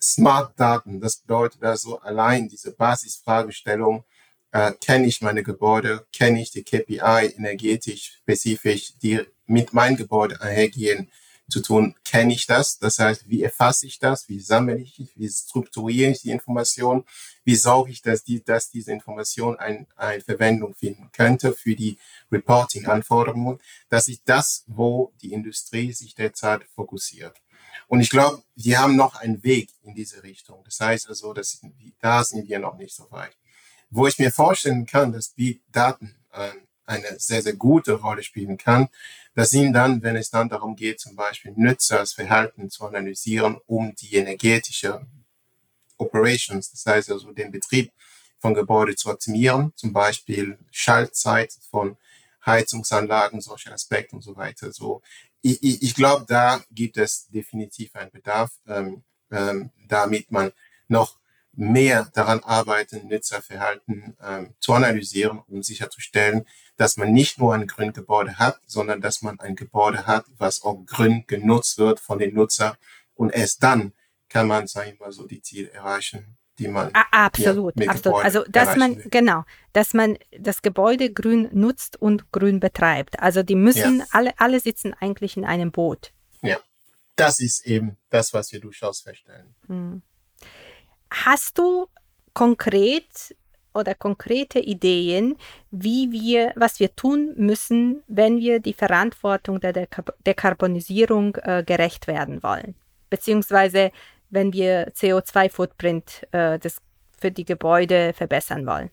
Smart 0.00 0.58
Daten. 0.60 1.00
Das 1.00 1.16
bedeutet 1.16 1.62
also 1.62 1.98
allein 2.00 2.48
diese 2.48 2.72
Basisfragestellung, 2.72 4.04
äh, 4.52 4.72
kenne 4.72 5.06
ich 5.06 5.20
meine 5.20 5.42
Gebäude, 5.42 6.06
kenne 6.12 6.40
ich 6.40 6.50
die 6.50 6.62
KPI 6.62 7.34
energetisch 7.36 8.18
spezifisch, 8.20 8.94
die 9.02 9.20
mit 9.46 9.72
meinem 9.72 9.96
Gebäude 9.96 10.40
einhergehen, 10.40 11.10
zu 11.52 11.60
tun, 11.60 11.94
kenne 12.04 12.32
ich 12.32 12.46
das. 12.46 12.78
Das 12.78 12.98
heißt, 12.98 13.28
wie 13.28 13.42
erfasse 13.42 13.86
ich 13.86 13.98
das, 13.98 14.28
wie 14.28 14.40
sammle 14.40 14.78
ich, 14.78 15.12
wie 15.14 15.28
strukturiere 15.28 16.10
ich 16.10 16.22
die 16.22 16.30
Information, 16.30 17.04
wie 17.44 17.54
sorge 17.54 17.90
ich, 17.90 18.02
dass, 18.02 18.24
die, 18.24 18.42
dass 18.42 18.70
diese 18.70 18.92
Information 18.92 19.58
ein, 19.58 19.86
eine 19.96 20.22
Verwendung 20.22 20.74
finden 20.74 21.10
könnte 21.12 21.52
für 21.52 21.76
die 21.76 21.98
Reporting-Anforderungen. 22.30 23.58
Das 23.88 24.08
ist 24.08 24.22
das, 24.24 24.64
wo 24.66 25.12
die 25.20 25.32
Industrie 25.32 25.92
sich 25.92 26.14
derzeit 26.14 26.64
fokussiert. 26.74 27.36
Und 27.86 28.00
ich 28.00 28.10
glaube, 28.10 28.42
wir 28.54 28.80
haben 28.80 28.96
noch 28.96 29.16
einen 29.16 29.42
Weg 29.42 29.70
in 29.82 29.94
diese 29.94 30.22
Richtung. 30.22 30.62
Das 30.64 30.80
heißt 30.80 31.08
also, 31.08 31.34
dass, 31.34 31.60
da 32.00 32.24
sind 32.24 32.48
wir 32.48 32.58
noch 32.58 32.76
nicht 32.76 32.94
so 32.94 33.10
weit. 33.10 33.36
Wo 33.94 34.06
ich 34.06 34.18
mir 34.18 34.32
vorstellen 34.32 34.86
kann, 34.86 35.12
dass 35.12 35.28
Big 35.28 35.60
Daten 35.70 36.16
eine 36.86 37.18
sehr, 37.18 37.42
sehr 37.42 37.52
gute 37.52 37.92
Rolle 37.92 38.22
spielen 38.22 38.56
kann, 38.56 38.88
das 39.34 39.50
sind 39.50 39.74
dann, 39.74 40.02
wenn 40.02 40.16
es 40.16 40.30
dann 40.30 40.48
darum 40.48 40.76
geht, 40.76 40.98
zum 40.98 41.14
Beispiel 41.14 41.52
Nutzersverhalten 41.56 42.70
zu 42.70 42.86
analysieren, 42.86 43.58
um 43.66 43.94
die 43.94 44.16
energetische 44.16 45.06
Operations, 45.98 46.70
das 46.70 46.86
heißt 46.86 47.10
also 47.10 47.32
den 47.32 47.50
Betrieb 47.50 47.92
von 48.38 48.54
Gebäude 48.54 48.96
zu 48.96 49.10
optimieren, 49.10 49.72
zum 49.76 49.92
Beispiel 49.92 50.58
Schaltzeit 50.70 51.52
von 51.70 51.96
Heizungsanlagen, 52.44 53.40
solche 53.40 53.72
Aspekte 53.72 54.16
und 54.16 54.22
so 54.22 54.36
weiter. 54.36 54.72
So, 54.72 55.02
ich, 55.42 55.62
ich, 55.62 55.82
ich 55.82 55.94
glaube, 55.94 56.24
da 56.26 56.62
gibt 56.70 56.96
es 56.96 57.28
definitiv 57.28 57.94
einen 57.94 58.10
Bedarf, 58.10 58.50
ähm, 58.66 59.04
ähm, 59.30 59.70
damit 59.86 60.30
man 60.30 60.50
noch 60.88 61.18
mehr 61.54 62.10
daran 62.14 62.40
arbeiten, 62.40 63.08
Nutzerverhalten 63.08 64.16
ähm, 64.22 64.54
zu 64.58 64.72
analysieren, 64.72 65.42
um 65.48 65.62
sicherzustellen, 65.62 66.46
dass 66.76 66.96
man 66.96 67.12
nicht 67.12 67.38
nur 67.38 67.54
ein 67.54 67.66
Grüngebäude 67.66 68.38
hat, 68.38 68.60
sondern 68.66 69.00
dass 69.00 69.22
man 69.22 69.38
ein 69.38 69.54
Gebäude 69.54 70.06
hat, 70.06 70.24
was 70.38 70.62
auch 70.62 70.84
grün 70.86 71.24
genutzt 71.26 71.78
wird 71.78 72.00
von 72.00 72.18
den 72.18 72.34
Nutzern. 72.34 72.74
Und 73.14 73.34
erst 73.34 73.62
dann 73.62 73.92
kann 74.28 74.46
man, 74.46 74.66
sagen 74.66 74.92
wir 74.92 75.06
mal, 75.06 75.12
so 75.12 75.26
die 75.26 75.42
Ziele 75.42 75.70
erreichen, 75.72 76.38
die 76.58 76.68
man 76.68 76.90
absolut, 76.92 77.78
ja, 77.78 77.90
absolut. 77.90 78.24
Also 78.24 78.44
dass 78.48 78.76
man 78.76 78.96
will. 78.96 79.06
genau, 79.10 79.44
dass 79.72 79.94
man 79.94 80.18
das 80.38 80.62
Gebäude 80.62 81.12
grün 81.12 81.48
nutzt 81.52 82.00
und 82.00 82.30
grün 82.32 82.60
betreibt. 82.60 83.20
Also 83.20 83.42
die 83.42 83.54
müssen 83.54 84.00
ja. 84.00 84.06
alle 84.10 84.38
alle 84.38 84.60
sitzen 84.60 84.94
eigentlich 84.94 85.36
in 85.36 85.44
einem 85.44 85.70
Boot. 85.70 86.12
Ja, 86.42 86.58
das 87.16 87.40
ist 87.40 87.66
eben 87.66 87.96
das, 88.10 88.32
was 88.32 88.52
wir 88.52 88.60
durchaus 88.60 89.00
feststellen. 89.00 89.54
Hm. 89.66 90.02
Hast 91.12 91.58
du 91.58 91.88
konkret 92.32 93.36
oder 93.74 93.94
konkrete 93.94 94.58
Ideen, 94.58 95.36
wie 95.70 96.10
wir, 96.10 96.52
was 96.56 96.80
wir 96.80 96.96
tun 96.96 97.34
müssen, 97.36 98.02
wenn 98.08 98.38
wir 98.38 98.60
die 98.60 98.72
Verantwortung 98.72 99.60
der 99.60 99.88
Dekarbonisierung 100.26 101.36
äh, 101.36 101.62
gerecht 101.66 102.06
werden 102.06 102.42
wollen? 102.42 102.74
Beziehungsweise 103.10 103.92
wenn 104.30 104.54
wir 104.54 104.90
CO2-Footprint 104.94 106.26
äh, 106.32 106.58
für 107.18 107.30
die 107.30 107.44
Gebäude 107.44 108.14
verbessern 108.14 108.66
wollen? 108.66 108.90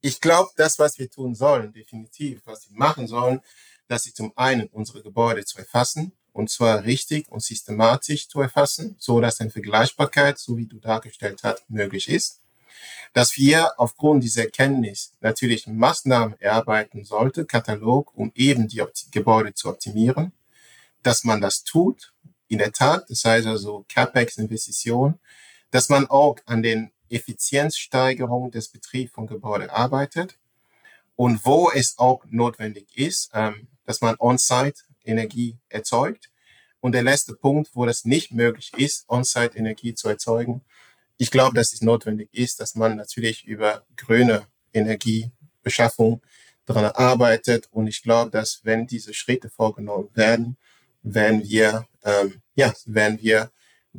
Ich 0.00 0.20
glaube, 0.20 0.50
das, 0.56 0.78
was 0.80 0.98
wir 0.98 1.08
tun 1.08 1.36
sollen, 1.36 1.72
definitiv, 1.72 2.42
was 2.46 2.68
wir 2.68 2.76
machen 2.76 3.06
sollen, 3.06 3.40
dass 3.86 4.02
sie 4.02 4.12
zum 4.12 4.32
einen 4.36 4.66
unsere 4.68 5.02
Gebäude 5.02 5.44
zu 5.44 5.58
erfassen, 5.58 6.17
und 6.38 6.48
zwar 6.48 6.84
richtig 6.84 7.28
und 7.32 7.42
systematisch 7.42 8.28
zu 8.28 8.40
erfassen, 8.40 8.94
so 9.00 9.20
dass 9.20 9.40
eine 9.40 9.50
Vergleichbarkeit, 9.50 10.38
so 10.38 10.56
wie 10.56 10.66
du 10.66 10.78
dargestellt 10.78 11.40
hast, 11.42 11.68
möglich 11.68 12.08
ist. 12.08 12.40
Dass 13.12 13.36
wir 13.36 13.72
aufgrund 13.76 14.22
dieser 14.22 14.42
Erkenntnis 14.42 15.14
natürlich 15.20 15.66
Maßnahmen 15.66 16.40
erarbeiten 16.40 17.04
sollte, 17.04 17.44
Katalog, 17.44 18.16
um 18.16 18.30
eben 18.36 18.68
die 18.68 18.80
Gebäude 19.10 19.52
zu 19.52 19.68
optimieren. 19.68 20.30
Dass 21.02 21.24
man 21.24 21.40
das 21.40 21.64
tut, 21.64 22.12
in 22.46 22.58
der 22.58 22.70
Tat, 22.70 23.10
das 23.10 23.24
heißt 23.24 23.48
also 23.48 23.84
CapEx-Investition, 23.88 25.18
dass 25.72 25.88
man 25.88 26.06
auch 26.06 26.36
an 26.46 26.62
den 26.62 26.92
Effizienzsteigerungen 27.10 28.52
des 28.52 28.68
Betriebs 28.68 29.12
von 29.12 29.26
Gebäuden 29.26 29.70
arbeitet 29.70 30.38
und 31.16 31.44
wo 31.44 31.72
es 31.72 31.98
auch 31.98 32.24
notwendig 32.26 32.96
ist, 32.96 33.30
ähm, 33.34 33.66
dass 33.86 34.02
man 34.02 34.14
on-site 34.20 34.84
Energie 35.08 35.56
erzeugt. 35.68 36.30
Und 36.80 36.92
der 36.92 37.02
letzte 37.02 37.34
Punkt, 37.34 37.70
wo 37.74 37.86
das 37.86 38.04
nicht 38.04 38.32
möglich 38.32 38.72
ist, 38.76 39.08
On-Site-Energie 39.08 39.94
zu 39.94 40.08
erzeugen, 40.08 40.62
ich 41.16 41.32
glaube, 41.32 41.54
dass 41.56 41.72
es 41.72 41.82
notwendig 41.82 42.28
ist, 42.32 42.60
dass 42.60 42.76
man 42.76 42.96
natürlich 42.96 43.44
über 43.44 43.84
grüne 43.96 44.46
Energiebeschaffung 44.72 46.22
daran 46.64 46.84
arbeitet. 46.84 47.68
Und 47.72 47.88
ich 47.88 48.02
glaube, 48.02 48.30
dass 48.30 48.60
wenn 48.62 48.86
diese 48.86 49.12
Schritte 49.12 49.50
vorgenommen 49.50 50.10
werden, 50.14 50.56
werden 51.02 51.42
wir, 51.42 51.86
ähm, 52.04 52.40
ja, 52.54 52.72
werden 52.86 53.20
wir 53.20 53.50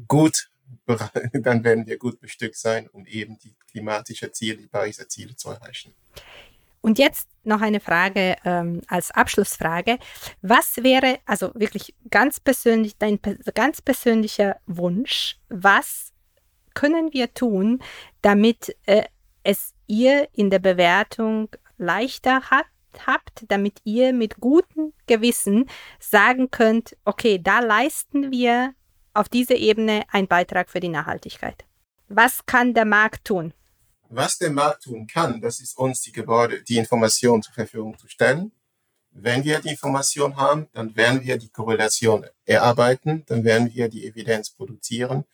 gut, 0.08 0.50
dann 1.34 1.64
werden 1.64 1.86
wir 1.86 1.98
gut 1.98 2.20
bestückt 2.22 2.58
sein, 2.58 2.88
um 2.88 3.06
eben 3.06 3.38
die 3.40 3.54
klimatische 3.70 4.32
Ziele, 4.32 4.58
die 4.58 4.68
Pariser 4.68 5.08
Ziele 5.10 5.36
zu 5.36 5.50
erreichen. 5.50 5.94
Und 6.82 6.98
jetzt 6.98 7.28
noch 7.44 7.62
eine 7.62 7.80
Frage 7.80 8.36
ähm, 8.46 8.82
als 8.88 9.12
Abschlussfrage. 9.12 9.98
Was 10.42 10.78
wäre, 10.78 11.20
also 11.26 11.52
wirklich 11.56 11.94
ganz 12.10 12.40
persönlich, 12.40 12.98
dein 12.98 13.20
ganz 13.54 13.82
persönlicher 13.82 14.58
Wunsch, 14.66 15.38
was 15.50 16.14
können 16.74 17.12
wir 17.12 17.34
tun, 17.34 17.80
damit 18.22 18.76
äh, 18.86 19.04
es 19.44 19.74
ihr 19.88 20.30
in 20.34 20.50
der 20.50 20.60
Bewertung 20.60 21.50
leichter 21.78 22.42
hat, 22.50 22.66
habt, 23.06 23.46
damit 23.48 23.80
ihr 23.84 24.14
mit 24.14 24.40
gutem 24.40 24.94
Gewissen 25.08 25.70
sagen 26.00 26.52
könnt, 26.52 26.96
okay, 27.06 27.40
da 27.42 27.60
leisten 27.60 28.32
wir 28.32 28.74
auf 29.14 29.30
dieser 29.30 29.56
Ebene 29.56 30.04
einen 30.12 30.28
Beitrag 30.28 30.70
für 30.70 30.80
die 30.80 30.90
Nachhaltigkeit. 30.90 31.66
Was 32.08 32.46
kann 32.46 32.74
der 32.74 32.86
Markt 32.86 33.26
tun? 33.26 33.54
Was 34.12 34.40
der 34.40 34.50
Markt 34.50 34.86
tun 34.86 35.06
kann, 35.06 35.40
das 35.40 35.60
ist 35.60 35.78
uns 35.78 36.02
die 36.02 36.12
Gebäude, 36.12 36.64
die 36.64 36.78
Information 36.78 37.44
zur 37.44 37.54
Verfügung 37.54 37.96
zu 38.00 38.08
stellen. 38.08 38.52
Wenn 39.12 39.44
wir 39.44 39.60
die 39.60 39.70
Information 39.70 40.36
haben, 40.36 40.68
dann 40.74 40.96
werden 40.96 41.24
wir 41.24 41.38
die 41.38 41.50
Korrelation 41.50 42.26
erarbeiten, 42.44 43.24
dann 43.28 43.44
werden 43.44 43.72
wir 43.72 43.88
die 43.88 44.08
Evidenz 44.08 44.50
produzieren, 44.50 45.26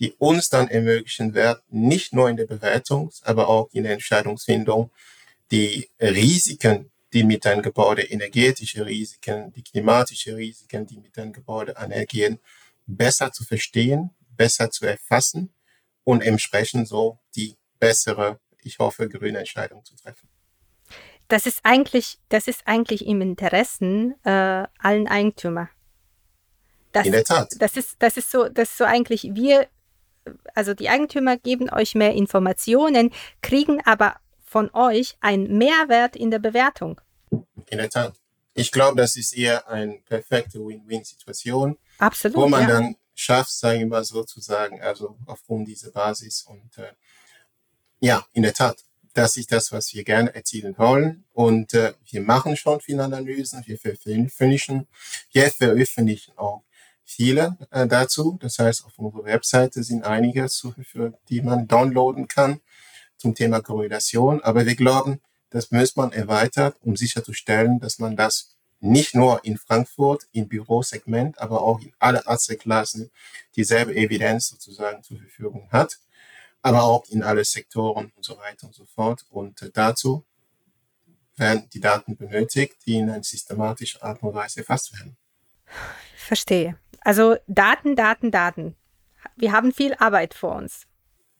die 0.00 0.12
uns 0.12 0.48
dann 0.48 0.68
ermöglichen 0.68 1.34
wird, 1.34 1.62
nicht 1.68 2.14
nur 2.14 2.30
in 2.30 2.38
der 2.38 2.46
Bewertung, 2.46 3.10
aber 3.22 3.48
auch 3.48 3.68
in 3.72 3.84
der 3.84 3.92
Entscheidungsfindung, 3.92 4.90
die 5.50 5.90
Risiken, 6.00 6.90
die 7.12 7.24
mit 7.24 7.46
einem 7.46 7.60
Gebäude, 7.60 8.02
energetische 8.02 8.86
Risiken, 8.86 9.52
die 9.52 9.62
klimatische 9.62 10.38
Risiken, 10.38 10.86
die 10.86 10.96
mit 10.96 11.18
einem 11.18 11.34
Gebäude 11.34 11.76
einhergehen, 11.76 12.38
besser 12.86 13.30
zu 13.30 13.44
verstehen, 13.44 14.08
besser 14.30 14.70
zu 14.70 14.86
erfassen 14.86 15.52
und 16.04 16.22
entsprechend 16.22 16.88
so 16.88 17.18
die 17.36 17.56
bessere, 17.82 18.38
ich 18.62 18.78
hoffe, 18.78 19.08
grüne 19.08 19.40
Entscheidung 19.40 19.84
zu 19.84 19.96
treffen. 19.96 20.28
Das 21.26 21.46
ist 21.46 21.60
eigentlich, 21.64 22.18
das 22.28 22.46
ist 22.46 22.62
eigentlich 22.66 23.06
im 23.06 23.20
Interessen 23.20 24.14
äh, 24.24 24.66
allen 24.78 25.08
Eigentümer. 25.08 25.68
Das, 26.92 27.06
In 27.06 27.12
der 27.12 27.24
Tat. 27.24 27.54
Das 27.58 27.76
ist, 27.76 27.96
das 27.98 28.16
ist 28.16 28.30
so, 28.30 28.48
das 28.48 28.70
ist 28.70 28.78
so 28.78 28.84
eigentlich, 28.84 29.34
wir 29.34 29.66
also 30.54 30.74
die 30.74 30.88
Eigentümer 30.88 31.36
geben 31.36 31.68
euch 31.70 31.96
mehr 31.96 32.14
Informationen, 32.14 33.12
kriegen 33.40 33.80
aber 33.84 34.16
von 34.44 34.70
euch 34.72 35.16
einen 35.20 35.58
Mehrwert 35.58 36.14
in 36.14 36.30
der 36.30 36.38
Bewertung. 36.38 37.00
In 37.30 37.78
der 37.78 37.90
Tat. 37.90 38.14
Ich 38.54 38.70
glaube, 38.70 38.96
das 38.96 39.16
ist 39.16 39.32
eher 39.32 39.66
eine 39.68 39.98
perfekte 40.04 40.60
Win-Win-Situation. 40.60 41.78
Absolut. 41.98 42.36
Wo 42.36 42.48
man 42.48 42.62
ja. 42.62 42.68
dann 42.68 42.96
schafft, 43.14 43.50
sagen 43.50 43.80
wir 43.80 43.86
mal 43.86 44.04
sozusagen, 44.04 44.80
also 44.80 45.16
aufgrund 45.26 45.66
dieser 45.66 45.90
Basis 45.90 46.42
und 46.42 46.78
äh, 46.78 46.92
ja, 48.02 48.26
in 48.32 48.42
der 48.42 48.52
Tat, 48.52 48.84
das 49.14 49.36
ist 49.36 49.52
das, 49.52 49.70
was 49.70 49.94
wir 49.94 50.02
gerne 50.02 50.34
erzielen 50.34 50.76
wollen. 50.76 51.24
Und 51.32 51.72
äh, 51.72 51.94
wir 52.10 52.20
machen 52.20 52.56
schon 52.56 52.80
viele 52.80 53.04
Analysen, 53.04 53.62
wir 53.64 53.78
veröffentlichen, 53.78 54.88
wir 55.30 55.50
veröffentlichen 55.50 56.36
auch 56.36 56.64
viele 57.04 57.56
äh, 57.70 57.86
dazu. 57.86 58.38
Das 58.40 58.58
heißt, 58.58 58.84
auf 58.84 58.98
unserer 58.98 59.24
Webseite 59.24 59.84
sind 59.84 60.04
einige 60.04 60.48
Verfügung, 60.48 61.16
die 61.28 61.42
man 61.42 61.68
downloaden 61.68 62.26
kann 62.26 62.60
zum 63.18 63.36
Thema 63.36 63.60
Korrelation. 63.60 64.42
Aber 64.42 64.66
wir 64.66 64.74
glauben, 64.74 65.20
das 65.50 65.70
muss 65.70 65.94
man 65.94 66.10
erweitern, 66.10 66.72
um 66.80 66.96
sicherzustellen, 66.96 67.78
dass 67.78 68.00
man 68.00 68.16
das 68.16 68.56
nicht 68.80 69.14
nur 69.14 69.44
in 69.44 69.58
Frankfurt 69.58 70.26
im 70.32 70.48
Bürosegment, 70.48 71.38
aber 71.38 71.62
auch 71.62 71.80
in 71.80 71.92
alle 72.00 72.26
Assetklassen 72.26 73.12
dieselbe 73.54 73.94
Evidenz 73.94 74.48
sozusagen 74.48 75.04
zur 75.04 75.18
Verfügung 75.18 75.68
hat, 75.70 76.00
aber 76.62 76.84
auch 76.84 77.04
in 77.08 77.22
alle 77.22 77.44
Sektoren 77.44 78.12
und 78.16 78.24
so 78.24 78.38
weiter 78.38 78.66
und 78.66 78.74
so 78.74 78.84
fort. 78.84 79.24
Und 79.30 79.70
dazu 79.74 80.24
werden 81.36 81.68
die 81.72 81.80
Daten 81.80 82.16
benötigt, 82.16 82.76
die 82.86 82.96
in 82.98 83.10
einer 83.10 83.22
systematischen 83.22 84.00
Art 84.02 84.22
und 84.22 84.34
Weise 84.34 84.60
erfasst 84.60 84.92
werden. 84.92 85.16
Verstehe. 86.16 86.78
Also 87.00 87.36
Daten, 87.46 87.96
Daten, 87.96 88.30
Daten. 88.30 88.76
Wir 89.36 89.52
haben 89.52 89.72
viel 89.72 89.94
Arbeit 89.94 90.34
vor 90.34 90.54
uns. 90.54 90.86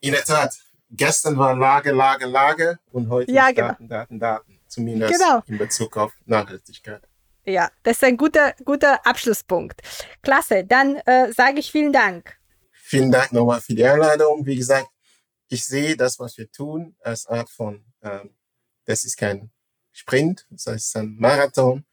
In 0.01 0.13
der 0.13 0.25
Tat. 0.25 0.57
Gestern 0.91 1.39
war 1.39 1.57
Lage, 1.57 1.93
Lage, 1.93 2.27
Lage 2.27 2.79
und 2.91 3.09
heute 3.09 3.33
ja, 3.33 3.51
genau. 3.51 3.69
Daten, 3.69 3.89
Daten, 3.89 4.21
Daten. 4.21 4.61
Zumindest 4.67 5.13
genau. 5.13 5.43
in 5.47 5.59
Bezug 5.59 5.97
auf 5.97 6.13
Nachhaltigkeit. 6.27 7.03
Ja, 7.45 7.71
das 7.83 7.97
ist 7.97 8.05
ein 8.05 8.17
guter, 8.17 8.55
guter 8.65 9.05
Abschlusspunkt. 9.07 9.81
Klasse, 10.23 10.65
dann 10.65 10.97
äh, 11.07 11.33
sage 11.33 11.61
ich 11.61 11.73
vielen 11.73 11.93
Dank. 11.93 12.37
Vielen 12.73 13.11
Dank 13.11 13.33
nochmal 13.33 13.61
für 13.61 13.75
die 13.75 13.85
Einladung. 13.85 14.45
Wie 14.45 14.57
gesagt, 14.57 14.89
ich 15.53 15.67
sehe 15.67 15.97
das, 15.97 16.19
was 16.19 16.39
wir 16.39 16.51
tun, 16.51 16.97
als 17.03 17.27
Art 17.27 17.51
von, 17.51 17.85
ähm, 18.03 18.31
das 18.87 19.05
ist 19.05 19.19
kein 19.19 19.51
Sprint, 19.93 20.47
das 20.49 20.67
heißt 20.67 20.97
ein 20.97 21.17
Marathon. 21.19 21.85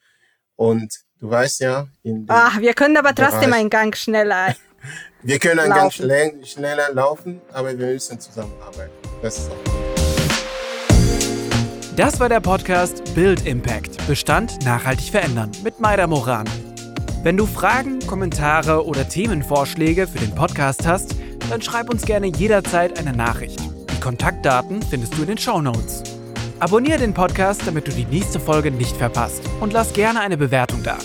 Und 0.55 0.93
du 1.19 1.29
weißt 1.29 1.59
ja, 1.59 1.87
in 2.01 2.25
Ach, 2.29 2.59
wir 2.59 2.73
können 2.73 2.95
aber 2.95 3.13
trotzdem 3.13 3.51
einen 3.51 3.69
Gang 3.69 3.95
schneller. 3.97 4.55
wir 5.23 5.39
können 5.39 5.59
einen 5.59 5.73
Gang 5.73 5.91
schnell, 5.91 6.45
schneller 6.45 6.93
laufen, 6.93 7.41
aber 7.51 7.77
wir 7.77 7.87
müssen 7.87 8.19
zusammenarbeiten. 8.19 8.93
Das 9.21 9.39
ist 9.39 9.51
auch 9.51 9.57
das 11.97 12.17
war 12.21 12.29
der 12.29 12.39
Podcast 12.39 13.13
Build 13.13 13.45
Impact. 13.45 14.07
Bestand 14.07 14.63
nachhaltig 14.63 15.11
verändern 15.11 15.51
mit 15.65 15.81
Maida 15.81 16.07
Moran. 16.07 16.47
Wenn 17.23 17.35
du 17.35 17.45
Fragen, 17.45 17.99
Kommentare 18.07 18.85
oder 18.85 19.09
Themenvorschläge 19.09 20.07
für 20.07 20.19
den 20.19 20.33
Podcast 20.33 20.87
hast, 20.87 21.15
dann 21.49 21.61
schreib 21.61 21.89
uns 21.89 22.05
gerne 22.05 22.27
jederzeit 22.27 22.99
eine 22.99 23.13
Nachricht. 23.13 23.59
Die 23.59 23.99
Kontaktdaten 23.99 24.81
findest 24.81 25.17
du 25.17 25.21
in 25.21 25.27
den 25.27 25.37
Show 25.37 25.61
Notes. 25.61 26.03
Abonniere 26.59 26.99
den 26.99 27.13
Podcast, 27.13 27.61
damit 27.65 27.87
du 27.87 27.91
die 27.91 28.05
nächste 28.05 28.39
Folge 28.39 28.71
nicht 28.71 28.95
verpasst 28.95 29.41
und 29.59 29.73
lass 29.73 29.93
gerne 29.93 30.19
eine 30.19 30.37
Bewertung 30.37 30.83
da. 30.83 30.97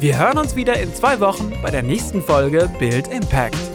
Wir 0.00 0.18
hören 0.18 0.38
uns 0.38 0.56
wieder 0.56 0.80
in 0.80 0.94
zwei 0.94 1.20
Wochen 1.20 1.52
bei 1.62 1.70
der 1.70 1.82
nächsten 1.82 2.22
Folge 2.22 2.70
Build 2.78 3.08
Impact. 3.08 3.69